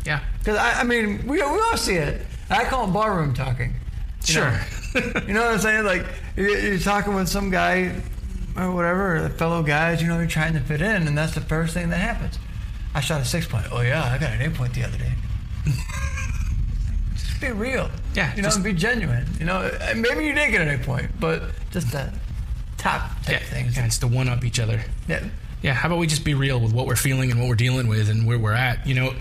Yeah. 0.05 0.19
Because 0.39 0.57
I, 0.57 0.81
I 0.81 0.83
mean, 0.83 1.25
we, 1.25 1.37
we 1.37 1.41
all 1.41 1.77
see 1.77 1.95
it. 1.95 2.25
I 2.49 2.65
call 2.65 2.89
it 2.89 2.93
barroom 2.93 3.33
talking. 3.33 3.73
You 4.25 4.33
Sure. 4.33 4.51
know? 4.51 5.21
you 5.27 5.33
know 5.33 5.41
what 5.41 5.53
I'm 5.53 5.59
saying? 5.59 5.85
Like 5.85 6.05
you- 6.35 6.49
you're 6.57 6.79
talking 6.79 7.15
with 7.15 7.29
some 7.29 7.49
guy 7.49 7.95
or 8.57 8.71
whatever, 8.71 9.25
or 9.25 9.29
fellow 9.29 9.63
guys. 9.63 10.01
You 10.01 10.07
know, 10.09 10.17
you're 10.19 10.27
trying 10.27 10.53
to 10.53 10.59
fit 10.59 10.81
in, 10.81 11.07
and 11.07 11.17
that's 11.17 11.33
the 11.33 11.41
first 11.41 11.73
thing 11.73 11.89
that 11.89 11.97
happens. 11.97 12.37
I 12.93 12.99
shot 13.01 13.21
a 13.21 13.25
six 13.25 13.47
point. 13.47 13.65
Oh 13.71 13.81
yeah, 13.81 14.03
I 14.03 14.17
got 14.17 14.31
an 14.33 14.41
eight 14.41 14.53
point 14.53 14.73
the 14.73 14.83
other 14.83 14.97
day. 14.97 15.11
Just 17.15 17.41
be 17.41 17.51
real. 17.51 17.89
Yeah, 18.15 18.33
You 18.35 18.41
know, 18.41 18.47
just- 18.47 18.57
and 18.57 18.63
be 18.63 18.73
genuine. 18.73 19.25
You 19.39 19.45
know, 19.45 19.61
and 19.81 20.01
maybe 20.01 20.25
you 20.25 20.33
did 20.33 20.51
get 20.51 20.61
an 20.61 20.69
eight 20.69 20.83
point, 20.83 21.09
but 21.19 21.43
just 21.71 21.91
the 21.91 22.11
top 22.77 23.09
type 23.23 23.41
yeah. 23.41 23.47
things. 23.47 23.75
Yeah, 23.77 23.85
it's 23.85 23.97
to 23.99 24.07
one 24.07 24.29
up 24.29 24.43
each 24.45 24.59
other. 24.59 24.81
Yeah. 25.07 25.23
Yeah, 25.61 25.73
how 25.73 25.87
about 25.87 25.97
we 25.97 26.07
just 26.07 26.23
be 26.23 26.35
real 26.35 26.59
with 26.59 26.73
what 26.73 26.85
we're 26.85 26.95
feeling 26.95 27.31
and 27.31 27.39
what 27.39 27.49
we're 27.49 27.55
dealing 27.55 27.87
with 27.87 28.09
and 28.09 28.27
where 28.27 28.37
we're 28.37 28.53
at? 28.53 28.85
You 28.85 28.93
know, 28.93 29.13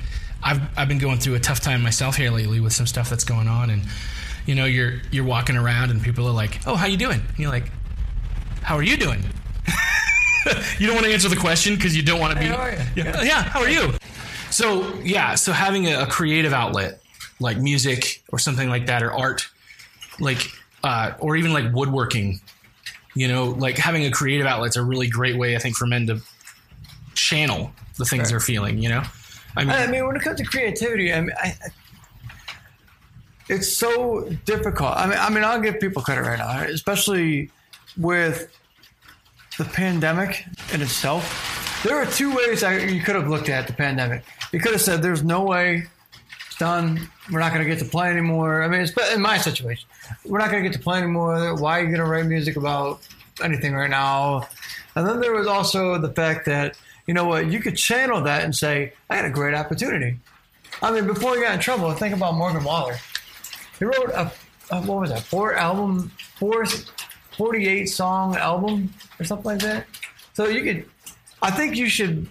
I've 0.43 0.61
I've 0.77 0.89
been 0.89 0.99
going 0.99 1.19
through 1.19 1.37
a 1.37 1.41
tough 1.41 1.61
time 1.61 1.83
myself 1.83 2.17
here 2.17 2.31
lately 2.31 2.61
with 2.61 2.75
some 2.75 2.87
stuff 2.87 3.09
that's 3.09 3.25
going 3.25 3.49
on, 3.49 3.71
and 3.71 3.83
you 4.45 4.55
know, 4.55 4.67
you're 4.67 5.01
you're 5.11 5.25
walking 5.25 5.57
around 5.57 5.91
and 5.91 6.03
people 6.03 6.27
are 6.29 6.33
like, 6.33 6.61
"Oh, 6.67 6.77
how 6.77 6.87
you 6.87 6.99
doing?" 6.99 7.21
And 7.27 7.39
you're 7.39 7.51
like, 7.51 7.71
"How 8.61 8.77
are 8.77 8.83
you 8.83 8.99
doing?" 8.99 9.25
you 10.79 10.87
don't 10.87 10.97
want 10.97 11.07
to 11.07 11.13
answer 11.15 11.31
the 11.31 11.37
question 11.37 11.77
because 11.77 11.97
you 11.97 12.03
don't 12.03 12.21
want 12.21 12.35
to 12.35 12.39
be. 12.39 12.45
Hey, 12.45 12.53
how 12.53 12.61
are 12.61 12.73
you? 12.73 12.79
Yeah, 12.97 13.23
yeah, 13.23 13.43
how 13.45 13.61
are 13.61 13.71
you? 13.71 13.95
So 14.55 14.95
yeah, 15.03 15.35
so 15.35 15.51
having 15.51 15.87
a, 15.89 16.03
a 16.03 16.07
creative 16.07 16.53
outlet 16.53 17.01
like 17.41 17.59
music 17.59 18.23
or 18.31 18.39
something 18.39 18.69
like 18.69 18.87
that, 18.87 19.03
or 19.03 19.13
art, 19.13 19.49
like 20.21 20.47
uh, 20.85 21.15
or 21.19 21.35
even 21.37 21.53
like 21.53 21.73
woodworking, 21.75 22.41
you 23.17 23.27
know, 23.27 23.47
like 23.47 23.77
having 23.77 24.05
a 24.07 24.13
creative 24.13 24.47
outlet's 24.47 24.77
a 24.77 24.83
really 24.85 25.09
great 25.09 25.37
way, 25.37 25.57
I 25.57 25.59
think, 25.59 25.75
for 25.75 25.87
men 25.87 26.07
to 26.07 26.21
channel 27.15 27.73
the 27.99 28.05
things 28.05 28.23
Right. 28.23 28.29
they're 28.31 28.41
feeling. 28.41 28.79
You 28.79 28.91
know, 28.91 29.03
I 29.57 29.65
mean, 29.65 29.71
I 29.73 29.87
mean, 29.89 30.07
when 30.07 30.15
it 30.15 30.23
comes 30.23 30.39
to 30.39 30.45
creativity, 30.45 31.13
I 31.13 31.21
mean, 31.21 31.33
I, 31.37 31.49
I- 31.49 31.55
it's 33.49 33.71
so 33.77 34.29
difficult. 34.47 34.97
I 34.97 35.07
mean, 35.07 35.19
I 35.19 35.29
mean, 35.31 35.45
I'll 35.45 35.61
give 35.61 35.79
people 35.81 36.01
credit 36.01 36.23
right 36.23 36.39
now, 36.39 36.63
especially 36.63 37.51
with 37.99 38.57
the 39.59 39.65
pandemic 39.65 40.45
in 40.73 40.81
itself. 40.81 41.83
There 41.85 41.97
are 41.97 42.07
two 42.07 42.35
ways 42.35 42.63
I, 42.65 42.79
you 42.79 43.03
could 43.03 43.15
have 43.17 43.29
looked 43.29 43.51
at 43.51 43.67
the 43.67 43.75
pandemic. 43.75 44.23
You 44.55 44.61
could 44.61 44.71
have 44.71 44.81
said, 44.81 45.03
"There's 45.03 45.25
no 45.25 45.43
way 45.43 45.89
it's 46.47 46.57
done. 46.59 47.11
We're 47.33 47.41
not 47.41 47.53
going 47.53 47.65
to 47.65 47.69
get 47.69 47.81
to 47.81 47.91
play 47.91 48.09
anymore." 48.09 48.63
I 48.63 48.69
mean, 48.69 48.83
it's 48.83 48.93
in 49.13 49.21
my 49.21 49.37
situation, 49.37 49.89
we're 50.25 50.39
not 50.39 50.53
going 50.53 50.63
to 50.63 50.69
get 50.69 50.77
to 50.79 50.83
play 50.83 50.99
anymore. 50.99 51.57
Why 51.57 51.81
are 51.81 51.83
you 51.83 51.89
going 51.89 51.99
to 51.99 52.05
write 52.05 52.27
music 52.27 52.55
about 52.55 53.01
anything 53.43 53.75
right 53.75 53.91
now? 53.91 54.47
And 54.95 55.09
then 55.09 55.21
there 55.21 55.33
was 55.33 55.49
also 55.49 55.99
the 55.99 56.13
fact 56.13 56.47
that 56.47 56.79
you 57.09 57.15
know 57.15 57.25
what, 57.25 57.51
you 57.51 57.59
could 57.59 57.77
channel 57.77 58.23
that 58.23 58.45
and 58.45 58.55
say, 58.55 58.93
"I 59.11 59.17
had 59.17 59.25
a 59.25 59.31
great 59.31 59.55
opportunity." 59.55 60.21
I 60.81 60.93
mean, 60.93 61.09
before 61.09 61.35
he 61.35 61.43
got 61.43 61.55
in 61.55 61.61
trouble, 61.61 61.93
think 61.93 62.15
about 62.15 62.35
Morgan 62.37 62.63
Wallen. 62.63 62.97
He 63.81 63.87
wrote 63.87 64.11
a, 64.11 64.31
a 64.71 64.83
what 64.83 65.01
was 65.01 65.11
that? 65.11 65.23
Four 65.23 65.57
album, 65.57 66.13
four, 66.37 66.65
48 67.37 67.87
song 67.87 68.37
album 68.37 68.95
or 69.19 69.25
something 69.25 69.47
like 69.47 69.63
that. 69.63 69.87
So 70.35 70.47
you 70.47 70.63
could, 70.63 70.89
I 71.43 71.51
think 71.51 71.75
you 71.75 71.89
should 71.89 72.29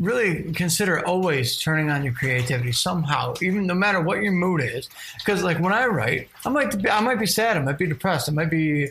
really 0.00 0.50
consider 0.54 1.06
always 1.06 1.60
turning 1.60 1.90
on 1.90 2.02
your 2.02 2.14
creativity 2.14 2.72
somehow, 2.72 3.34
even 3.42 3.66
no 3.66 3.74
matter 3.74 4.00
what 4.00 4.22
your 4.22 4.32
mood 4.32 4.62
is. 4.62 4.88
Because 5.18 5.44
like 5.44 5.60
when 5.60 5.74
I 5.74 5.86
write, 5.86 6.28
I 6.44 6.48
might 6.48 6.82
be, 6.82 6.90
I 6.90 7.00
might 7.00 7.20
be 7.20 7.26
sad, 7.26 7.58
I 7.58 7.60
might 7.60 7.78
be 7.78 7.86
depressed, 7.86 8.28
I 8.28 8.32
might 8.32 8.50
be, 8.50 8.88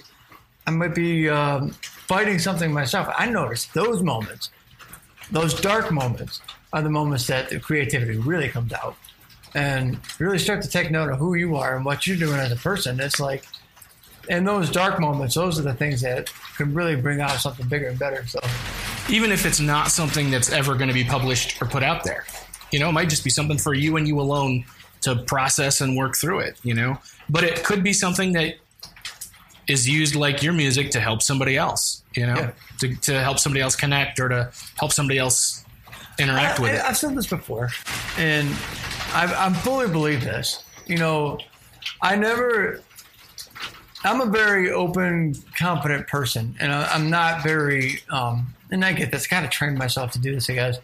I 0.68 0.72
might 0.72 0.94
be 0.94 1.28
um, 1.28 1.72
fighting 1.82 2.38
something 2.38 2.72
myself. 2.72 3.12
I 3.18 3.28
notice 3.28 3.66
those 3.66 4.04
moments, 4.04 4.52
those 5.32 5.60
dark 5.60 5.92
moments, 5.92 6.42
are 6.72 6.84
the 6.84 6.90
moments 6.90 7.26
that 7.26 7.50
the 7.50 7.60
creativity 7.60 8.20
really 8.20 8.48
comes 8.48 8.72
out, 8.72 8.96
and 9.56 10.00
really 10.20 10.38
start 10.38 10.62
to 10.62 10.70
take 10.70 10.92
note 10.92 11.10
of 11.10 11.18
who 11.18 11.34
you 11.34 11.56
are 11.56 11.76
and 11.76 11.84
what 11.84 12.06
you're 12.06 12.18
doing 12.18 12.40
as 12.40 12.52
a 12.52 12.56
person. 12.56 13.00
It's 13.00 13.20
like. 13.20 13.44
In 14.28 14.44
those 14.44 14.70
dark 14.70 15.00
moments, 15.00 15.34
those 15.34 15.58
are 15.58 15.64
the 15.64 15.74
things 15.74 16.02
that 16.02 16.32
can 16.56 16.72
really 16.72 16.96
bring 16.96 17.20
out 17.20 17.32
something 17.40 17.68
bigger 17.68 17.88
and 17.88 17.98
better. 17.98 18.24
So, 18.28 18.40
even 19.10 19.32
if 19.32 19.46
it's 19.46 19.60
not 19.60 19.92
something 19.92 20.32
that's 20.32 20.52
ever 20.52 20.76
going 20.76 20.88
to 20.88 20.94
be 20.94 21.04
published 21.04 21.62
or 21.62 21.66
put 21.66 21.84
out 21.84 22.04
there, 22.04 22.26
you 22.72 22.80
know, 22.80 22.90
it 22.90 22.94
might 22.94 23.10
just 23.10 23.24
be 23.24 23.30
something 23.30 23.58
for 23.58 23.74
you 23.74 23.98
and 23.98 24.08
you 24.08 24.20
alone 24.20 24.66
to 25.02 25.16
process 25.24 25.82
and 25.82 25.96
work 25.98 26.16
through 26.16 26.40
it. 26.40 26.60
You 26.64 26.74
know, 26.74 26.98
but 27.30 27.44
it 27.44 27.64
could 27.64 27.84
be 27.84 27.94
something 27.94 28.34
that 28.34 28.56
is 29.68 29.88
used 29.88 30.16
like 30.16 30.42
your 30.44 30.54
music 30.54 30.92
to 30.92 31.00
help 31.00 31.22
somebody 31.22 31.56
else. 31.58 32.04
You 32.16 32.26
know, 32.28 32.36
Yeah. 32.36 32.52
to, 32.80 32.96
to 33.02 33.20
help 33.22 33.40
somebody 33.40 33.62
else 33.62 33.76
connect 33.76 34.20
or 34.20 34.30
to 34.30 34.52
help 34.78 34.92
somebody 34.92 35.20
else 35.20 35.64
interact 36.20 36.60
with 36.60 36.74
it. 36.74 36.82
I've 36.82 36.98
said 36.98 37.16
this 37.16 37.28
before, 37.28 37.70
and 38.18 38.48
I've, 39.14 39.32
I'm 39.34 39.54
fully 39.54 39.88
believe 39.88 40.24
this. 40.24 40.64
You 40.88 40.98
know, 40.98 41.38
I 42.02 42.16
never. 42.16 42.82
I'm 44.04 44.22
a 44.22 44.26
very 44.26 44.72
open, 44.72 45.36
confident 45.58 46.08
person, 46.08 46.56
and 46.60 46.72
I, 46.72 46.86
I'm 46.94 47.10
not 47.10 47.44
very. 47.44 48.02
Um, 48.10 48.54
and 48.72 48.84
I 48.84 48.94
get 48.94 49.12
this. 49.12 49.28
Kind 49.28 49.46
of 49.46 49.52
trained 49.52 49.78
myself 49.78 50.12
to 50.12 50.20
do 50.20 50.34
this, 50.34 50.50
I 50.50 50.54
guess. 50.54 50.80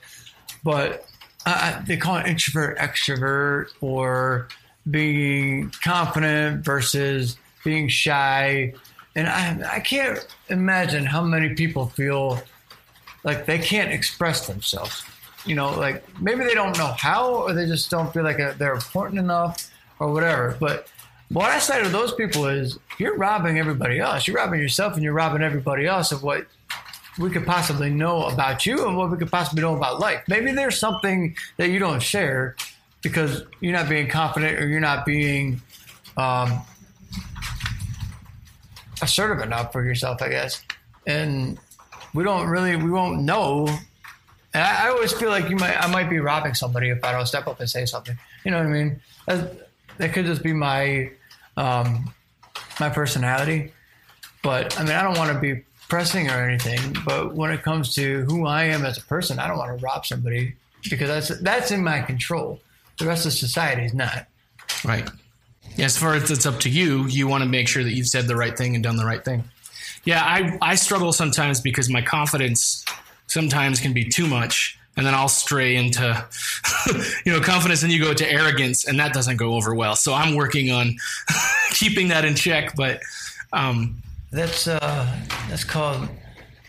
But 0.63 1.05
I, 1.45 1.51
I, 1.51 1.83
they 1.85 1.97
call 1.97 2.17
it 2.17 2.27
introvert, 2.27 2.77
extrovert, 2.77 3.67
or 3.81 4.47
being 4.89 5.71
confident 5.83 6.63
versus 6.63 7.37
being 7.63 7.87
shy. 7.87 8.73
And 9.15 9.27
I, 9.27 9.75
I 9.75 9.79
can't 9.79 10.25
imagine 10.49 11.05
how 11.05 11.23
many 11.23 11.55
people 11.55 11.87
feel 11.87 12.41
like 13.23 13.45
they 13.45 13.57
can't 13.57 13.91
express 13.91 14.47
themselves. 14.47 15.03
You 15.45 15.55
know, 15.55 15.77
like 15.77 16.03
maybe 16.19 16.43
they 16.43 16.53
don't 16.53 16.77
know 16.77 16.93
how, 16.97 17.35
or 17.43 17.53
they 17.53 17.65
just 17.65 17.89
don't 17.91 18.11
feel 18.13 18.23
like 18.23 18.39
uh, 18.39 18.53
they're 18.57 18.73
important 18.73 19.19
enough, 19.19 19.71
or 19.99 20.11
whatever. 20.11 20.57
But 20.59 20.87
what 21.29 21.49
I 21.49 21.59
say 21.59 21.81
to 21.83 21.89
those 21.89 22.13
people 22.13 22.45
is, 22.45 22.77
you're 22.97 23.15
robbing 23.15 23.59
everybody 23.59 23.99
else. 23.99 24.27
You're 24.27 24.37
robbing 24.37 24.59
yourself, 24.59 24.95
and 24.95 25.03
you're 25.03 25.13
robbing 25.13 25.41
everybody 25.41 25.85
else 25.85 26.11
of 26.11 26.23
what 26.23 26.47
we 27.17 27.29
could 27.29 27.45
possibly 27.45 27.89
know 27.89 28.25
about 28.25 28.65
you 28.65 28.87
and 28.87 28.97
what 28.97 29.09
we 29.09 29.17
could 29.17 29.31
possibly 29.31 29.61
know 29.61 29.75
about 29.75 29.99
life. 29.99 30.23
Maybe 30.27 30.51
there's 30.51 30.77
something 30.77 31.35
that 31.57 31.69
you 31.69 31.79
don't 31.79 32.01
share 32.01 32.55
because 33.01 33.43
you're 33.61 33.73
not 33.73 33.87
being 33.87 34.09
confident 34.09 34.59
or 34.59 34.67
you're 34.67 34.79
not 34.79 35.05
being 35.05 35.61
um, 36.17 36.61
assertive 39.01 39.43
enough 39.43 39.71
for 39.71 39.85
yourself, 39.85 40.21
I 40.21 40.29
guess. 40.29 40.61
And 41.07 41.57
we 42.13 42.23
don't 42.23 42.47
really, 42.47 42.75
we 42.75 42.89
won't 42.89 43.21
know. 43.21 43.67
And 44.53 44.63
I, 44.63 44.85
I 44.85 44.89
always 44.89 45.13
feel 45.13 45.29
like 45.29 45.49
you 45.49 45.55
might, 45.55 45.77
I 45.77 45.87
might 45.91 46.09
be 46.09 46.19
robbing 46.19 46.53
somebody 46.53 46.89
if 46.89 47.03
I 47.03 47.11
don't 47.11 47.27
step 47.27 47.47
up 47.47 47.59
and 47.59 47.69
say 47.69 47.85
something. 47.85 48.17
You 48.43 48.51
know 48.51 48.57
what 48.57 48.67
I 48.67 48.69
mean? 48.69 49.01
That, 49.27 49.69
that 49.97 50.13
could 50.13 50.25
just 50.25 50.43
be 50.43 50.51
my, 50.51 51.11
um, 51.55 52.13
my 52.79 52.89
personality. 52.89 53.71
But 54.43 54.77
I 54.79 54.83
mean, 54.83 54.93
I 54.93 55.03
don't 55.03 55.17
want 55.17 55.31
to 55.31 55.39
be 55.39 55.63
pressing 55.87 56.29
or 56.29 56.47
anything. 56.47 56.95
But 57.05 57.35
when 57.35 57.51
it 57.51 57.63
comes 57.63 57.93
to 57.95 58.23
who 58.25 58.45
I 58.45 58.63
am 58.63 58.85
as 58.85 58.97
a 58.97 59.01
person, 59.01 59.39
I 59.39 59.47
don't 59.47 59.57
want 59.57 59.77
to 59.77 59.83
rob 59.83 60.05
somebody 60.05 60.55
because 60.89 61.07
that's 61.07 61.41
that's 61.41 61.71
in 61.71 61.83
my 61.83 62.01
control. 62.01 62.59
The 62.97 63.05
rest 63.05 63.25
of 63.25 63.33
society 63.33 63.83
is 63.85 63.93
not. 63.93 64.27
Right. 64.83 65.09
As 65.77 65.97
far 65.97 66.13
as 66.13 66.31
it's 66.31 66.45
up 66.45 66.59
to 66.61 66.69
you, 66.69 67.05
you 67.07 67.27
want 67.27 67.43
to 67.43 67.49
make 67.49 67.67
sure 67.67 67.83
that 67.83 67.93
you've 67.93 68.07
said 68.07 68.27
the 68.27 68.35
right 68.35 68.57
thing 68.57 68.75
and 68.75 68.83
done 68.83 68.95
the 68.95 69.05
right 69.05 69.23
thing. 69.23 69.43
Yeah, 70.05 70.23
I 70.23 70.57
I 70.61 70.75
struggle 70.75 71.11
sometimes 71.11 71.59
because 71.59 71.89
my 71.89 72.01
confidence 72.01 72.85
sometimes 73.27 73.79
can 73.79 73.91
be 73.91 74.05
too 74.05 74.27
much 74.27 74.77
and 74.97 75.05
then 75.05 75.13
I'll 75.13 75.27
stray 75.27 75.75
into 75.75 76.25
you 77.25 77.31
know 77.33 77.41
confidence 77.41 77.83
and 77.83 77.91
you 77.91 78.01
go 78.01 78.13
to 78.13 78.31
arrogance 78.31 78.87
and 78.87 78.99
that 78.99 79.13
doesn't 79.13 79.37
go 79.37 79.53
over 79.53 79.73
well. 79.75 79.95
So 79.95 80.13
I'm 80.13 80.35
working 80.35 80.71
on 80.71 80.95
keeping 81.71 82.09
that 82.09 82.25
in 82.25 82.35
check, 82.35 82.75
but 82.75 83.01
um, 83.51 84.01
that's 84.35 84.67
uh, 84.67 85.21
that's 85.49 85.63
called 85.63 86.07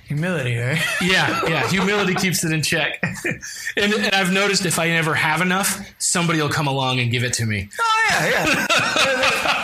humility, 0.06 0.56
right? 0.56 0.80
yeah, 1.02 1.42
yeah. 1.46 1.68
Humility 1.68 2.14
keeps 2.14 2.44
it 2.44 2.52
in 2.52 2.62
check. 2.62 2.98
and, 3.76 3.92
and, 3.92 4.14
I've 4.14 4.32
noticed 4.32 4.64
if 4.64 4.78
I 4.78 4.88
never 4.88 5.14
have 5.14 5.40
enough, 5.40 5.80
somebody 5.98 6.40
will 6.40 6.48
come 6.48 6.68
along 6.68 7.00
and 7.00 7.10
give 7.10 7.24
it 7.24 7.32
to 7.34 7.46
me. 7.46 7.68
Oh 7.80 8.06
yeah, 8.10 8.28
yeah. 8.30 8.66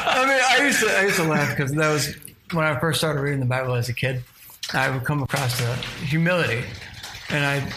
I 0.06 0.24
mean, 0.26 0.40
I 0.50 0.66
used 0.66 0.80
to 0.80 0.98
I 0.98 1.02
used 1.02 1.16
to 1.16 1.24
laugh 1.24 1.56
because 1.56 1.72
that 1.72 1.92
was 1.92 2.16
when 2.52 2.66
I 2.66 2.78
first 2.78 2.98
started 2.98 3.20
reading 3.20 3.40
the 3.40 3.46
Bible 3.46 3.74
as 3.74 3.88
a 3.88 3.94
kid. 3.94 4.22
I 4.74 4.90
would 4.90 5.04
come 5.04 5.22
across 5.22 5.58
the 5.58 5.74
humility, 6.04 6.64
and 7.30 7.44
I 7.44 7.72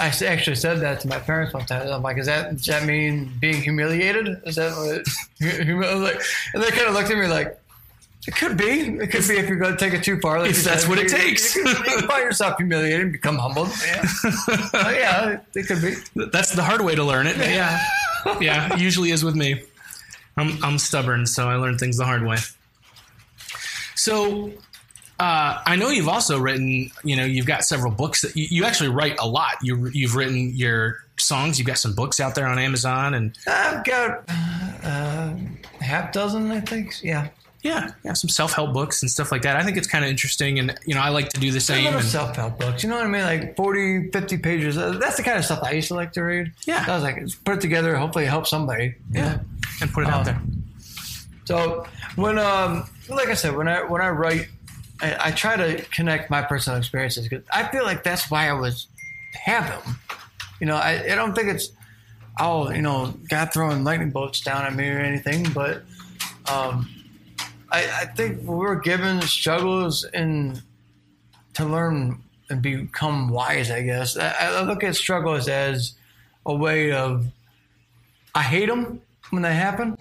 I 0.00 0.06
actually 0.06 0.56
said 0.56 0.80
that 0.80 1.00
to 1.00 1.08
my 1.08 1.18
parents 1.18 1.52
one 1.52 1.66
time. 1.66 1.88
I'm 1.88 2.02
like, 2.02 2.18
"Is 2.18 2.26
that 2.26 2.56
does 2.56 2.66
that 2.66 2.84
mean 2.84 3.32
being 3.40 3.60
humiliated? 3.60 4.40
Is 4.44 4.56
that 4.56 4.76
what?" 4.76 5.06
It, 5.40 5.68
like, 6.00 6.20
and 6.54 6.62
they 6.62 6.70
kind 6.70 6.88
of 6.88 6.94
looked 6.94 7.10
at 7.10 7.18
me 7.18 7.26
like, 7.26 7.58
it 8.28 8.36
could 8.36 8.58
be. 8.58 8.98
It 8.98 9.10
could 9.10 9.26
be 9.26 9.38
if 9.38 9.48
you're 9.48 9.56
going 9.56 9.74
to 9.74 9.78
take 9.78 9.94
it 9.94 10.04
too 10.04 10.20
far. 10.20 10.38
Like 10.38 10.50
if 10.50 10.62
that's 10.62 10.82
said, 10.82 10.90
what 10.90 10.98
it 10.98 11.08
takes. 11.08 11.56
You, 11.56 11.64
can 11.64 12.06
find 12.06 12.22
yourself 12.22 12.58
humiliated 12.58 13.00
and 13.00 13.12
become 13.12 13.38
humbled. 13.38 13.68
Yeah. 13.86 14.02
oh, 14.74 14.90
yeah, 14.90 15.40
it 15.54 15.66
could 15.66 15.80
be. 15.80 15.94
That's 16.30 16.52
the 16.54 16.62
hard 16.62 16.82
way 16.82 16.94
to 16.94 17.02
learn 17.04 17.26
it. 17.26 17.38
Yeah. 17.38 17.82
yeah, 18.38 18.76
usually 18.76 19.12
is 19.12 19.24
with 19.24 19.34
me. 19.34 19.62
I'm, 20.36 20.62
I'm 20.62 20.78
stubborn, 20.78 21.24
so 21.24 21.48
I 21.48 21.54
learn 21.54 21.78
things 21.78 21.96
the 21.96 22.04
hard 22.04 22.26
way. 22.26 22.36
So 23.94 24.52
uh, 25.18 25.62
I 25.64 25.76
know 25.76 25.88
you've 25.88 26.08
also 26.08 26.38
written, 26.38 26.90
you 27.04 27.16
know, 27.16 27.24
you've 27.24 27.46
got 27.46 27.64
several 27.64 27.92
books 27.92 28.20
that 28.22 28.36
you, 28.36 28.46
you, 28.50 28.64
actually 28.66 28.90
write 28.90 29.18
a 29.18 29.26
lot. 29.26 29.54
You, 29.62 29.88
you've 29.94 30.16
written 30.16 30.54
your 30.54 30.98
songs. 31.18 31.58
You've 31.58 31.66
got 31.66 31.78
some 31.78 31.94
books 31.94 32.20
out 32.20 32.34
there 32.34 32.46
on 32.46 32.58
Amazon, 32.58 33.14
and 33.14 33.38
I've 33.46 33.84
got 33.84 34.24
uh, 34.28 35.34
half 35.80 36.12
dozen, 36.12 36.50
I 36.50 36.60
think. 36.60 37.02
Yeah, 37.02 37.28
yeah, 37.68 37.90
yeah, 38.02 38.12
some 38.14 38.30
self 38.30 38.54
help 38.54 38.72
books 38.72 39.02
and 39.02 39.10
stuff 39.10 39.30
like 39.30 39.42
that. 39.42 39.56
I 39.56 39.62
think 39.62 39.76
it's 39.76 39.86
kind 39.86 40.04
of 40.04 40.10
interesting, 40.10 40.58
and 40.58 40.74
you 40.86 40.94
know, 40.94 41.00
I 41.00 41.10
like 41.10 41.28
to 41.30 41.40
do 41.40 41.50
the 41.50 41.60
same. 41.60 42.00
Self 42.00 42.34
help 42.34 42.58
books. 42.58 42.82
You 42.82 42.88
know 42.88 42.96
what 42.96 43.04
I 43.04 43.08
mean? 43.08 43.22
Like 43.22 43.56
40, 43.56 44.10
50 44.10 44.38
pages. 44.38 44.78
Uh, 44.78 44.92
that's 44.92 45.18
the 45.18 45.22
kind 45.22 45.38
of 45.38 45.44
stuff 45.44 45.60
I 45.62 45.72
used 45.72 45.88
to 45.88 45.94
like 45.94 46.12
to 46.12 46.22
read. 46.22 46.52
Yeah, 46.64 46.84
I 46.88 46.94
was 46.94 47.02
like, 47.02 47.44
put 47.44 47.56
it 47.56 47.60
together. 47.60 47.94
Hopefully, 47.96 48.24
help 48.24 48.46
somebody. 48.46 48.94
Yeah, 49.12 49.40
and 49.82 49.92
put 49.92 50.04
it 50.04 50.06
um, 50.06 50.14
out 50.14 50.24
there. 50.24 50.40
So 51.44 51.86
when, 52.16 52.38
um, 52.38 52.88
like 53.08 53.28
I 53.28 53.34
said, 53.34 53.54
when 53.54 53.68
I 53.68 53.82
when 53.82 54.00
I 54.00 54.08
write, 54.08 54.48
I, 55.02 55.28
I 55.28 55.30
try 55.32 55.56
to 55.56 55.82
connect 55.90 56.30
my 56.30 56.40
personal 56.40 56.78
experiences 56.78 57.28
because 57.28 57.44
I 57.52 57.68
feel 57.68 57.84
like 57.84 58.02
that's 58.02 58.30
why 58.30 58.48
I 58.48 58.54
was 58.54 58.86
have 59.34 59.84
them. 59.84 59.96
You 60.60 60.66
know, 60.66 60.76
I, 60.76 61.12
I 61.12 61.14
don't 61.14 61.34
think 61.34 61.48
it's 61.48 61.70
oh, 62.40 62.70
you 62.70 62.82
know, 62.82 63.14
God 63.28 63.52
throwing 63.52 63.84
lightning 63.84 64.10
bolts 64.10 64.40
down 64.40 64.64
at 64.64 64.74
me 64.74 64.88
or 64.88 65.00
anything, 65.00 65.46
but 65.52 65.82
um, 66.50 66.88
I, 67.70 68.02
I 68.02 68.04
think 68.06 68.40
we 68.40 68.54
were 68.54 68.76
given 68.76 69.20
struggles 69.22 70.04
and 70.04 70.62
to 71.54 71.64
learn 71.64 72.22
and 72.50 72.62
become 72.62 73.28
wise. 73.28 73.70
I 73.70 73.82
guess 73.82 74.16
I, 74.16 74.30
I 74.40 74.62
look 74.62 74.82
at 74.82 74.96
struggles 74.96 75.48
as 75.48 75.94
a 76.46 76.54
way 76.54 76.92
of 76.92 77.26
I 78.34 78.42
hate 78.42 78.68
them 78.68 79.02
when 79.30 79.42
they 79.42 79.54
happen, 79.54 79.96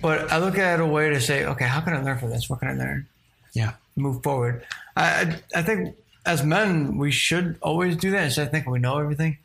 but 0.00 0.30
I 0.30 0.38
look 0.38 0.58
at 0.58 0.78
it 0.78 0.82
a 0.82 0.86
way 0.86 1.10
to 1.10 1.20
say, 1.20 1.44
okay, 1.44 1.64
how 1.64 1.80
can 1.80 1.94
I 1.94 2.02
learn 2.02 2.18
from 2.18 2.30
this? 2.30 2.48
What 2.48 2.60
can 2.60 2.68
I 2.68 2.74
learn? 2.74 3.06
Yeah, 3.54 3.72
move 3.96 4.22
forward. 4.22 4.64
I 4.96 5.02
I, 5.02 5.40
I 5.56 5.62
think 5.62 5.96
as 6.26 6.44
men 6.44 6.98
we 6.98 7.10
should 7.10 7.56
always 7.62 7.96
do 7.96 8.10
that. 8.12 8.24
Instead 8.24 8.46
of 8.46 8.52
thinking 8.52 8.70
we 8.70 8.78
know 8.78 8.98
everything. 8.98 9.38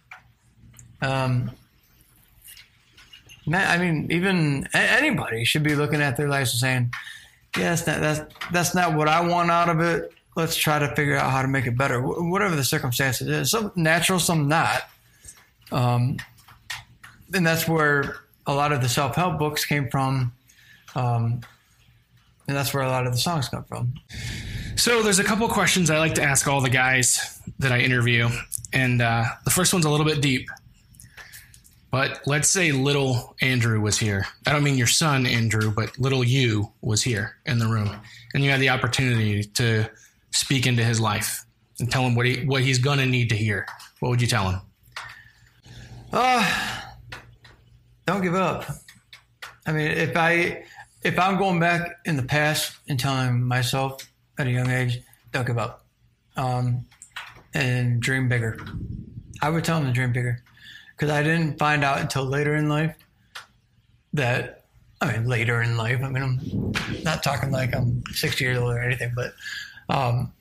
Um, 1.01 1.51
man, 3.45 3.67
I 3.67 3.83
mean, 3.83 4.11
even 4.11 4.67
anybody 4.73 5.45
should 5.45 5.63
be 5.63 5.75
looking 5.75 6.01
at 6.01 6.17
their 6.17 6.29
lives 6.29 6.53
and 6.53 6.59
saying, 6.59 6.93
yeah, 7.57 7.69
that's 7.75 7.87
not, 7.87 8.01
that's, 8.01 8.35
that's 8.51 8.75
not 8.75 8.95
what 8.95 9.07
I 9.07 9.21
want 9.21 9.51
out 9.51 9.69
of 9.69 9.79
it. 9.79 10.13
Let's 10.35 10.55
try 10.55 10.79
to 10.79 10.95
figure 10.95 11.15
out 11.15 11.29
how 11.29 11.41
to 11.41 11.47
make 11.47 11.67
it 11.67 11.77
better, 11.77 12.01
whatever 12.01 12.55
the 12.55 12.63
circumstances 12.63 13.27
is. 13.27 13.51
Some 13.51 13.71
natural, 13.75 14.19
some 14.19 14.47
not. 14.47 14.83
Um, 15.71 16.17
and 17.33 17.45
that's 17.45 17.67
where 17.67 18.15
a 18.47 18.53
lot 18.53 18.71
of 18.71 18.81
the 18.81 18.89
self 18.89 19.15
help 19.15 19.37
books 19.37 19.65
came 19.65 19.89
from. 19.89 20.33
Um, 20.95 21.41
and 22.47 22.57
that's 22.57 22.73
where 22.73 22.83
a 22.83 22.89
lot 22.89 23.05
of 23.05 23.13
the 23.13 23.19
songs 23.19 23.47
come 23.49 23.63
from. 23.63 23.93
So 24.75 25.01
there's 25.03 25.19
a 25.19 25.23
couple 25.23 25.47
questions 25.47 25.89
I 25.89 25.99
like 25.99 26.15
to 26.15 26.23
ask 26.23 26.47
all 26.47 26.61
the 26.61 26.69
guys 26.69 27.39
that 27.59 27.71
I 27.71 27.79
interview, 27.79 28.29
and 28.73 29.01
uh, 29.01 29.25
the 29.45 29.51
first 29.51 29.71
one's 29.71 29.85
a 29.85 29.89
little 29.89 30.05
bit 30.05 30.21
deep. 30.21 30.49
But 31.93 32.21
let's 32.25 32.49
say 32.49 32.71
little 32.71 33.35
Andrew 33.39 33.79
was 33.79 33.99
here. 33.99 34.25
I 34.47 34.51
don't 34.51 34.63
mean 34.63 34.79
your 34.79 34.87
son, 34.87 35.27
Andrew, 35.27 35.71
but 35.71 35.95
little 35.99 36.23
you 36.23 36.71
was 36.81 37.03
here 37.03 37.35
in 37.45 37.59
the 37.59 37.67
room. 37.67 37.95
And 38.33 38.43
you 38.43 38.49
had 38.49 38.59
the 38.59 38.69
opportunity 38.69 39.43
to 39.43 39.87
speak 40.31 40.65
into 40.65 40.83
his 40.83 40.99
life 40.99 41.45
and 41.79 41.91
tell 41.91 42.01
him 42.01 42.15
what 42.15 42.25
he 42.25 42.45
what 42.47 42.63
he's 42.63 42.79
gonna 42.79 43.05
need 43.05 43.29
to 43.29 43.35
hear. 43.35 43.67
What 43.99 44.09
would 44.09 44.21
you 44.21 44.27
tell 44.27 44.49
him? 44.49 44.61
Uh 46.11 46.81
don't 48.07 48.23
give 48.23 48.33
up. 48.33 48.65
I 49.67 49.71
mean, 49.71 49.91
if 49.91 50.17
I 50.17 50.63
if 51.03 51.19
I'm 51.19 51.37
going 51.37 51.59
back 51.59 51.99
in 52.05 52.17
the 52.17 52.23
past 52.23 52.75
and 52.89 52.99
telling 52.99 53.43
myself 53.43 54.01
at 54.39 54.47
a 54.47 54.51
young 54.51 54.71
age, 54.71 54.99
don't 55.31 55.45
give 55.45 55.59
up. 55.59 55.85
Um, 56.37 56.87
and 57.53 58.01
dream 58.01 58.29
bigger. 58.29 58.57
I 59.43 59.51
would 59.51 59.63
tell 59.63 59.77
him 59.77 59.85
to 59.85 59.91
dream 59.91 60.11
bigger 60.11 60.43
because 60.95 61.11
I 61.11 61.23
didn't 61.23 61.57
find 61.57 61.83
out 61.83 61.99
until 61.99 62.25
later 62.25 62.55
in 62.55 62.69
life 62.69 62.95
that 64.13 64.65
I 65.01 65.11
mean 65.11 65.27
later 65.27 65.61
in 65.61 65.77
life. 65.77 66.01
I 66.01 66.09
mean 66.09 66.23
I'm 66.23 67.03
not 67.03 67.23
talking 67.23 67.51
like 67.51 67.75
I'm 67.75 68.03
60 68.11 68.43
years 68.43 68.57
old 68.57 68.71
or 68.71 68.81
anything, 68.81 69.13
but 69.15 69.33
um, 69.89 70.31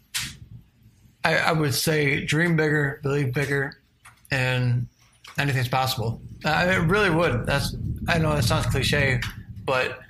I, 1.25 1.37
I, 1.37 1.53
would 1.53 1.75
say 1.75 2.25
dream 2.25 2.57
bigger, 2.57 3.01
believe 3.03 3.35
bigger, 3.35 3.79
and 4.31 4.87
anything's 5.39 5.69
possible. 5.69 6.21
I 6.45 6.75
really 6.77 7.11
would. 7.11 7.47
That's 7.47 7.75
I 8.09 8.19
know 8.19 8.35
that 8.35 8.45
sounds 8.45 8.67
cliche, 8.67 9.21
but 9.65 10.01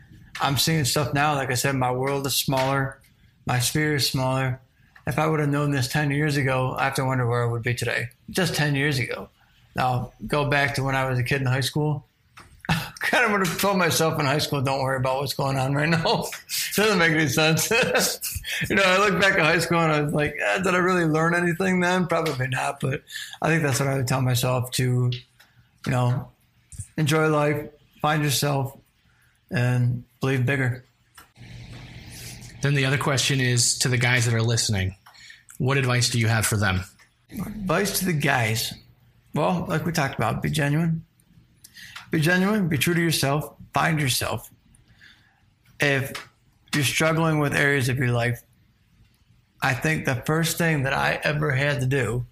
I'm 0.41 0.59
seeing 0.59 0.85
stuff 0.85 1.15
now. 1.15 1.35
Like 1.35 1.51
I 1.51 1.55
said, 1.55 1.77
my 1.77 1.93
world 1.93 2.27
is 2.27 2.35
smaller, 2.35 3.01
my 3.47 3.59
sphere 3.59 3.97
is 3.97 4.09
smaller. 4.09 4.61
If 5.07 5.19
I 5.19 5.27
would 5.27 5.41
have 5.41 5.49
known 5.49 5.73
this 5.73 5.89
10 5.89 6.13
years 6.13 6.37
ago, 6.37 6.77
I 6.79 6.85
have 6.85 6.95
to 6.95 7.05
wonder 7.05 7.27
where 7.27 7.43
I 7.43 7.51
would 7.51 7.63
be 7.63 7.75
today. 7.75 8.11
Just 8.31 8.55
10 8.55 8.77
years 8.77 8.99
ago. 9.01 9.29
Now, 9.75 10.13
go 10.27 10.49
back 10.49 10.75
to 10.75 10.83
when 10.83 10.95
I 10.95 11.09
was 11.09 11.19
a 11.19 11.23
kid 11.23 11.41
in 11.41 11.47
high 11.47 11.61
school. 11.61 12.07
I 12.69 12.93
kind 13.01 13.25
of 13.25 13.33
would 13.33 13.47
have 13.47 13.61
told 13.61 13.79
myself 13.79 14.19
in 14.21 14.27
high 14.27 14.39
school, 14.39 14.61
don't 14.61 14.81
worry 14.81 14.99
about 14.99 15.21
what's 15.21 15.35
going 15.35 15.59
on 15.59 15.75
right 15.75 15.89
now. 15.89 16.27
Doesn't 16.75 16.99
make 16.99 17.13
any 17.13 17.29
sense. 17.29 17.71
you 18.69 18.77
know, 18.77 18.83
I 18.85 18.99
look 18.99 19.21
back 19.21 19.35
at 19.35 19.41
high 19.41 19.59
school 19.59 19.81
and 19.81 19.93
I 19.93 20.01
was 20.03 20.13
like, 20.13 20.37
eh, 20.41 20.59
did 20.59 20.75
I 20.75 20.79
really 20.79 21.05
learn 21.05 21.35
anything 21.35 21.81
then? 21.81 22.07
Probably 22.07 22.49
not, 22.49 22.81
but 22.81 23.03
I 23.41 23.49
think 23.49 23.63
that's 23.63 23.81
what 23.81 23.89
I 23.89 23.97
would 23.97 24.09
tell 24.09 24.23
myself 24.23 24.71
to, 24.73 25.11
you 25.87 25.93
know, 25.93 26.29
enjoy 26.97 27.29
life, 27.29 27.69
find 28.01 28.23
yourself, 28.23 28.79
and 29.51 30.05
believe 30.21 30.47
bigger. 30.47 30.85
Then 32.63 32.75
the 32.75 32.87
other 32.87 32.99
question 32.99 33.41
is 33.41 33.79
to 33.81 33.89
the 33.89 33.99
guys 33.99 34.25
that 34.27 34.35
are 34.35 34.43
listening 34.43 34.97
what 35.59 35.77
advice 35.77 36.11
do 36.11 36.19
you 36.19 36.27
have 36.27 36.45
for 36.45 36.57
them? 36.57 36.83
Advice 37.31 38.01
to 38.01 38.07
the 38.07 38.13
guys 38.13 38.75
well, 39.35 39.67
like 39.69 39.85
we 39.87 39.93
talked 39.93 40.15
about, 40.15 40.43
be 40.43 40.51
genuine. 40.51 41.05
Be 42.11 42.21
genuine, 42.21 42.69
be 42.69 42.77
true 42.77 42.95
to 42.95 43.01
yourself, 43.01 43.55
find 43.73 44.01
yourself. 44.01 44.51
If 45.81 46.13
you're 46.75 46.85
struggling 46.85 47.39
with 47.39 47.55
areas 47.55 47.89
of 47.89 47.97
your 47.97 48.13
life, 48.13 48.43
I 49.63 49.75
think 49.75 50.05
the 50.05 50.17
first 50.17 50.59
thing 50.59 50.83
that 50.83 50.93
I 50.93 51.21
ever 51.23 51.53
had 51.53 51.81
to 51.81 51.87
do 51.87 52.27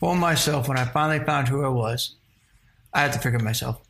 for 0.00 0.16
myself 0.16 0.66
when 0.66 0.78
I 0.78 0.84
finally 0.84 1.24
found 1.24 1.46
who 1.46 1.64
I 1.64 1.68
was, 1.68 2.16
I 2.92 3.02
had 3.02 3.12
to 3.12 3.18
figure 3.20 3.38
myself. 3.38 3.80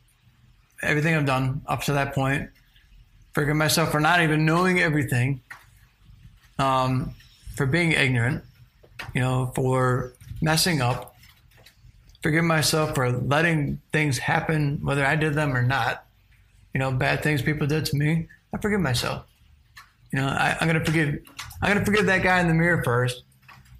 Everything 0.81 1.15
I've 1.15 1.25
done 1.25 1.61
up 1.65 1.81
to 1.83 1.93
that 1.93 2.13
point, 2.13 2.49
figure 3.33 3.55
myself 3.55 3.91
for 3.91 3.99
not 3.99 4.21
even 4.21 4.45
knowing 4.45 4.79
everything, 4.79 5.41
um, 6.59 7.15
for 7.55 7.65
being 7.65 7.93
ignorant, 7.93 8.43
you 9.15 9.21
know, 9.21 9.51
for 9.55 10.13
messing 10.41 10.81
up, 10.81 11.12
forgive 12.23 12.45
myself 12.45 12.95
for 12.95 13.11
letting 13.11 13.81
things 13.91 14.17
happen, 14.17 14.79
whether 14.81 15.05
I 15.05 15.15
did 15.15 15.35
them 15.35 15.55
or 15.55 15.61
not. 15.61 16.05
You 16.73 16.79
know, 16.79 16.91
bad 16.91 17.21
things 17.21 17.43
people 17.43 17.67
did 17.67 17.85
to 17.87 17.95
me. 17.95 18.27
I 18.53 18.57
forgive 18.57 18.79
myself. 18.79 19.25
You 20.11 20.19
know, 20.19 20.27
I, 20.27 20.57
I'm 20.59 20.67
gonna 20.67 20.83
forgive. 20.83 21.19
I'm 21.61 21.73
gonna 21.73 21.85
forgive 21.85 22.05
that 22.07 22.23
guy 22.23 22.39
in 22.39 22.47
the 22.47 22.53
mirror 22.53 22.83
first, 22.83 23.23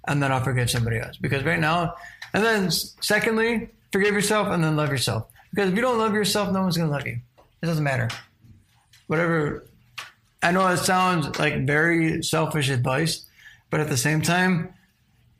and 0.06 0.22
then 0.22 0.30
I'll 0.30 0.44
forgive 0.44 0.70
somebody 0.70 0.98
else. 0.98 1.16
Because 1.16 1.42
right 1.42 1.58
now, 1.58 1.94
and 2.32 2.44
then 2.44 2.70
secondly, 2.70 3.70
forgive 3.90 4.14
yourself 4.14 4.48
and 4.48 4.62
then 4.62 4.76
love 4.76 4.90
yourself. 4.90 5.26
Because 5.50 5.70
if 5.70 5.76
you 5.76 5.82
don't 5.82 5.98
love 5.98 6.14
yourself, 6.14 6.52
no 6.52 6.60
one's 6.60 6.76
gonna 6.76 6.90
love 6.90 7.06
you. 7.06 7.18
It 7.62 7.66
doesn't 7.66 7.82
matter. 7.82 8.08
Whatever. 9.06 9.64
I 10.42 10.52
know 10.52 10.66
it 10.68 10.76
sounds 10.76 11.38
like 11.38 11.64
very 11.64 12.22
selfish 12.22 12.68
advice, 12.68 13.24
but 13.70 13.80
at 13.80 13.88
the 13.88 13.96
same 13.96 14.20
time, 14.20 14.74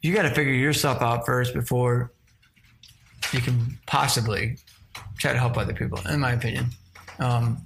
you 0.00 0.14
got 0.14 0.22
to 0.22 0.30
figure 0.30 0.54
yourself 0.54 1.02
out 1.02 1.26
first 1.26 1.52
before 1.52 2.10
you 3.32 3.40
can 3.40 3.78
possibly 3.86 4.56
try 5.18 5.32
to 5.32 5.38
help 5.38 5.56
other 5.56 5.72
people, 5.72 5.98
in 6.08 6.20
my 6.20 6.32
opinion. 6.32 6.66
Um, 7.18 7.58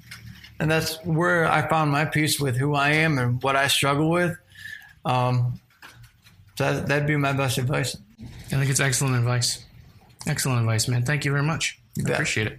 and 0.61 0.71
that's 0.71 1.03
where 1.05 1.47
I 1.47 1.68
found 1.68 1.90
my 1.90 2.05
peace 2.05 2.40
with 2.40 2.57
who 2.57 2.75
I 2.75 2.90
am 2.90 3.18
and 3.18 3.42
what 3.42 3.57
I 3.57 3.68
struggle 3.68 4.11
with. 4.11 4.37
Um, 5.05 5.61
so 6.57 6.73
that, 6.73 6.87
that'd 6.88 7.07
be 7.07 7.16
my 7.16 7.33
best 7.33 7.59
advice. 7.59 7.97
I 8.21 8.57
think 8.57 8.71
it's 8.71 8.81
excellent 8.81 9.16
advice. 9.16 9.64
Excellent 10.27 10.61
advice, 10.61 10.88
man. 10.88 11.05
Thank 11.05 11.25
you 11.25 11.31
very 11.31 11.44
much. 11.44 11.79
I 11.99 12.12
appreciate 12.12 12.49
it. 12.49 12.59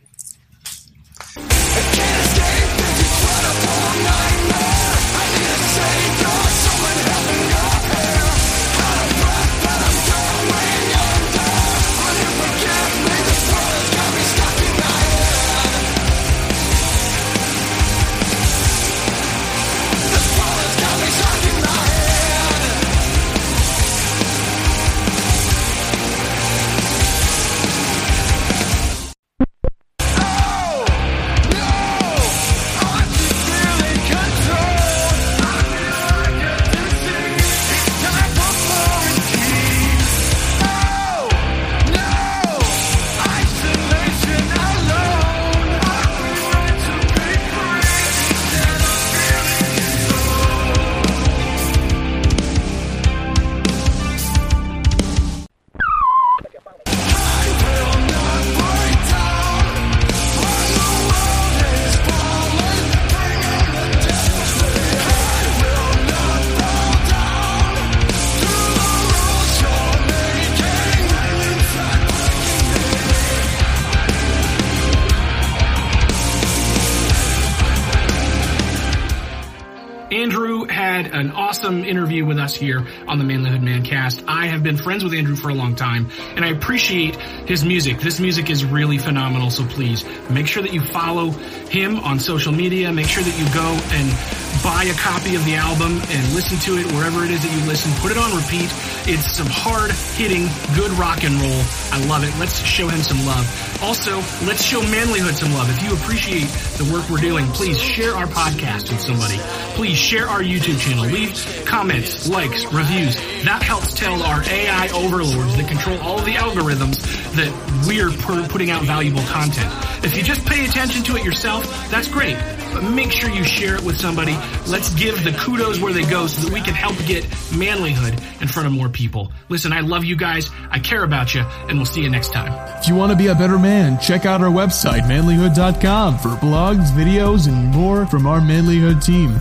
Awesome 81.69 81.85
interview 81.85 82.25
with 82.25 82.39
us 82.39 82.55
here 82.55 82.83
on 83.07 83.19
the 83.19 83.23
Manlyhood 83.23 83.61
Mancast. 83.61 84.23
I 84.27 84.47
have 84.47 84.63
been 84.63 84.75
friends 84.75 85.03
with 85.03 85.13
Andrew 85.13 85.35
for 85.35 85.49
a 85.49 85.53
long 85.53 85.75
time, 85.75 86.09
and 86.35 86.43
I 86.43 86.47
appreciate 86.47 87.15
his 87.15 87.63
music. 87.63 87.99
This 87.99 88.19
music 88.19 88.49
is 88.49 88.65
really 88.65 88.97
phenomenal, 88.97 89.51
so 89.51 89.63
please 89.65 90.03
make 90.31 90.47
sure 90.47 90.63
that 90.63 90.73
you 90.73 90.81
follow 90.81 91.29
him 91.29 91.99
on 91.99 92.19
social 92.19 92.51
media. 92.51 92.91
Make 92.91 93.05
sure 93.05 93.21
that 93.21 93.37
you 93.37 93.45
go 93.53 93.79
and 93.95 94.48
buy 94.63 94.83
a 94.83 94.93
copy 94.93 95.35
of 95.35 95.45
the 95.45 95.55
album 95.55 96.01
and 96.09 96.33
listen 96.33 96.57
to 96.59 96.77
it 96.77 96.85
wherever 96.93 97.23
it 97.23 97.31
is 97.31 97.41
that 97.41 97.51
you 97.51 97.65
listen. 97.67 97.91
Put 98.01 98.11
it 98.11 98.17
on 98.17 98.35
repeat. 98.35 98.69
It's 99.07 99.37
some 99.37 99.47
hard 99.47 99.91
hitting, 100.15 100.47
good 100.75 100.91
rock 100.99 101.23
and 101.23 101.35
roll. 101.39 101.61
I 101.91 102.03
love 102.07 102.23
it. 102.23 102.33
Let's 102.39 102.59
show 102.59 102.87
him 102.87 103.01
some 103.01 103.25
love. 103.25 103.45
Also, 103.81 104.17
let's 104.45 104.63
show 104.63 104.81
Manlyhood 104.81 105.33
some 105.33 105.53
love. 105.53 105.69
If 105.69 105.83
you 105.83 105.93
appreciate 105.93 106.47
the 106.77 106.91
work 106.91 107.09
we're 107.09 107.23
doing, 107.23 107.45
please 107.47 107.79
share 107.79 108.15
our 108.15 108.27
podcast 108.27 108.91
with 108.91 109.01
somebody. 109.01 109.37
Please 109.75 109.97
share 109.97 110.27
our 110.27 110.41
YouTube 110.41 110.79
channel. 110.79 111.05
Leave 111.05 111.63
comments, 111.65 112.27
likes, 112.29 112.65
reviews. 112.73 113.15
That 113.45 113.63
helps 113.63 113.93
tell 113.93 114.21
our 114.23 114.43
AI 114.43 114.89
overlords 114.93 115.55
that 115.57 115.67
control 115.67 115.97
all 115.99 116.19
the 116.19 116.33
algorithms 116.33 116.99
that 117.35 117.51
we're 117.87 118.11
putting 118.47 118.69
out 118.69 118.83
valuable 118.83 119.23
content. 119.23 119.71
If 120.01 120.15
you 120.15 120.23
just 120.23 120.45
pay 120.45 120.65
attention 120.65 121.03
to 121.03 121.17
it 121.17 121.25
yourself, 121.25 121.65
that's 121.91 122.07
great. 122.07 122.37
But 122.73 122.83
make 122.83 123.11
sure 123.11 123.29
you 123.29 123.43
share 123.43 123.75
it 123.75 123.81
with 123.81 123.99
somebody. 123.99 124.33
Let's 124.67 124.93
give 124.93 125.23
the 125.23 125.33
kudos 125.33 125.79
where 125.81 125.91
they 125.91 126.05
go 126.05 126.27
so 126.27 126.47
that 126.47 126.53
we 126.53 126.61
can 126.61 126.73
help 126.73 126.97
get 127.05 127.23
manlyhood 127.51 128.13
in 128.41 128.47
front 128.47 128.67
of 128.67 128.73
more 128.73 128.87
people. 128.87 129.31
Listen, 129.49 129.73
I 129.73 129.81
love 129.81 130.05
you 130.05 130.15
guys. 130.15 130.49
I 130.71 130.79
care 130.79 131.03
about 131.03 131.35
you, 131.35 131.41
and 131.41 131.77
we'll 131.77 131.85
see 131.85 132.01
you 132.01 132.09
next 132.09 132.31
time. 132.31 132.53
If 132.79 132.87
you 132.87 132.95
want 132.95 133.11
to 133.11 133.17
be 133.17 133.27
a 133.27 133.35
better 133.35 133.59
man, 133.59 133.99
check 133.99 134.25
out 134.25 134.41
our 134.41 134.49
website, 134.49 135.01
manlyhood.com, 135.01 136.19
for 136.19 136.29
blogs, 136.29 136.91
videos, 136.91 137.47
and 137.47 137.67
more 137.67 138.05
from 138.05 138.25
our 138.25 138.39
manlyhood 138.39 139.03
team. 139.03 139.39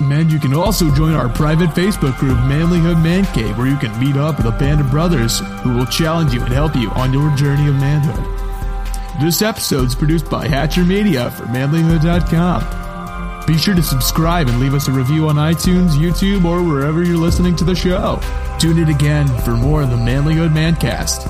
And 0.00 0.30
you 0.30 0.38
can 0.38 0.54
also 0.54 0.94
join 0.94 1.14
our 1.14 1.28
private 1.28 1.70
Facebook 1.70 2.16
group, 2.18 2.38
Manlyhood 2.38 3.02
Man 3.02 3.24
Cave, 3.34 3.56
where 3.58 3.66
you 3.66 3.76
can 3.76 3.98
meet 3.98 4.16
up 4.16 4.36
with 4.36 4.46
a 4.46 4.56
band 4.56 4.80
of 4.80 4.90
brothers 4.90 5.40
who 5.62 5.74
will 5.74 5.86
challenge 5.86 6.32
you 6.32 6.42
and 6.42 6.52
help 6.52 6.76
you 6.76 6.90
on 6.90 7.12
your 7.12 7.34
journey 7.36 7.68
of 7.68 7.74
manhood. 7.74 8.47
This 9.20 9.42
episode 9.42 9.88
is 9.88 9.96
produced 9.96 10.30
by 10.30 10.46
Hatcher 10.46 10.84
Media 10.84 11.28
for 11.32 11.42
manlyhood.com. 11.46 13.46
Be 13.48 13.58
sure 13.58 13.74
to 13.74 13.82
subscribe 13.82 14.46
and 14.46 14.60
leave 14.60 14.74
us 14.74 14.86
a 14.86 14.92
review 14.92 15.28
on 15.28 15.34
iTunes, 15.34 15.90
YouTube, 15.90 16.44
or 16.44 16.62
wherever 16.62 17.02
you're 17.02 17.16
listening 17.16 17.56
to 17.56 17.64
the 17.64 17.74
show. 17.74 18.20
Tune 18.60 18.78
in 18.78 18.90
again 18.90 19.26
for 19.40 19.56
more 19.56 19.82
of 19.82 19.90
the 19.90 19.96
Manlyhood 19.96 20.50
Mancast. 20.50 21.26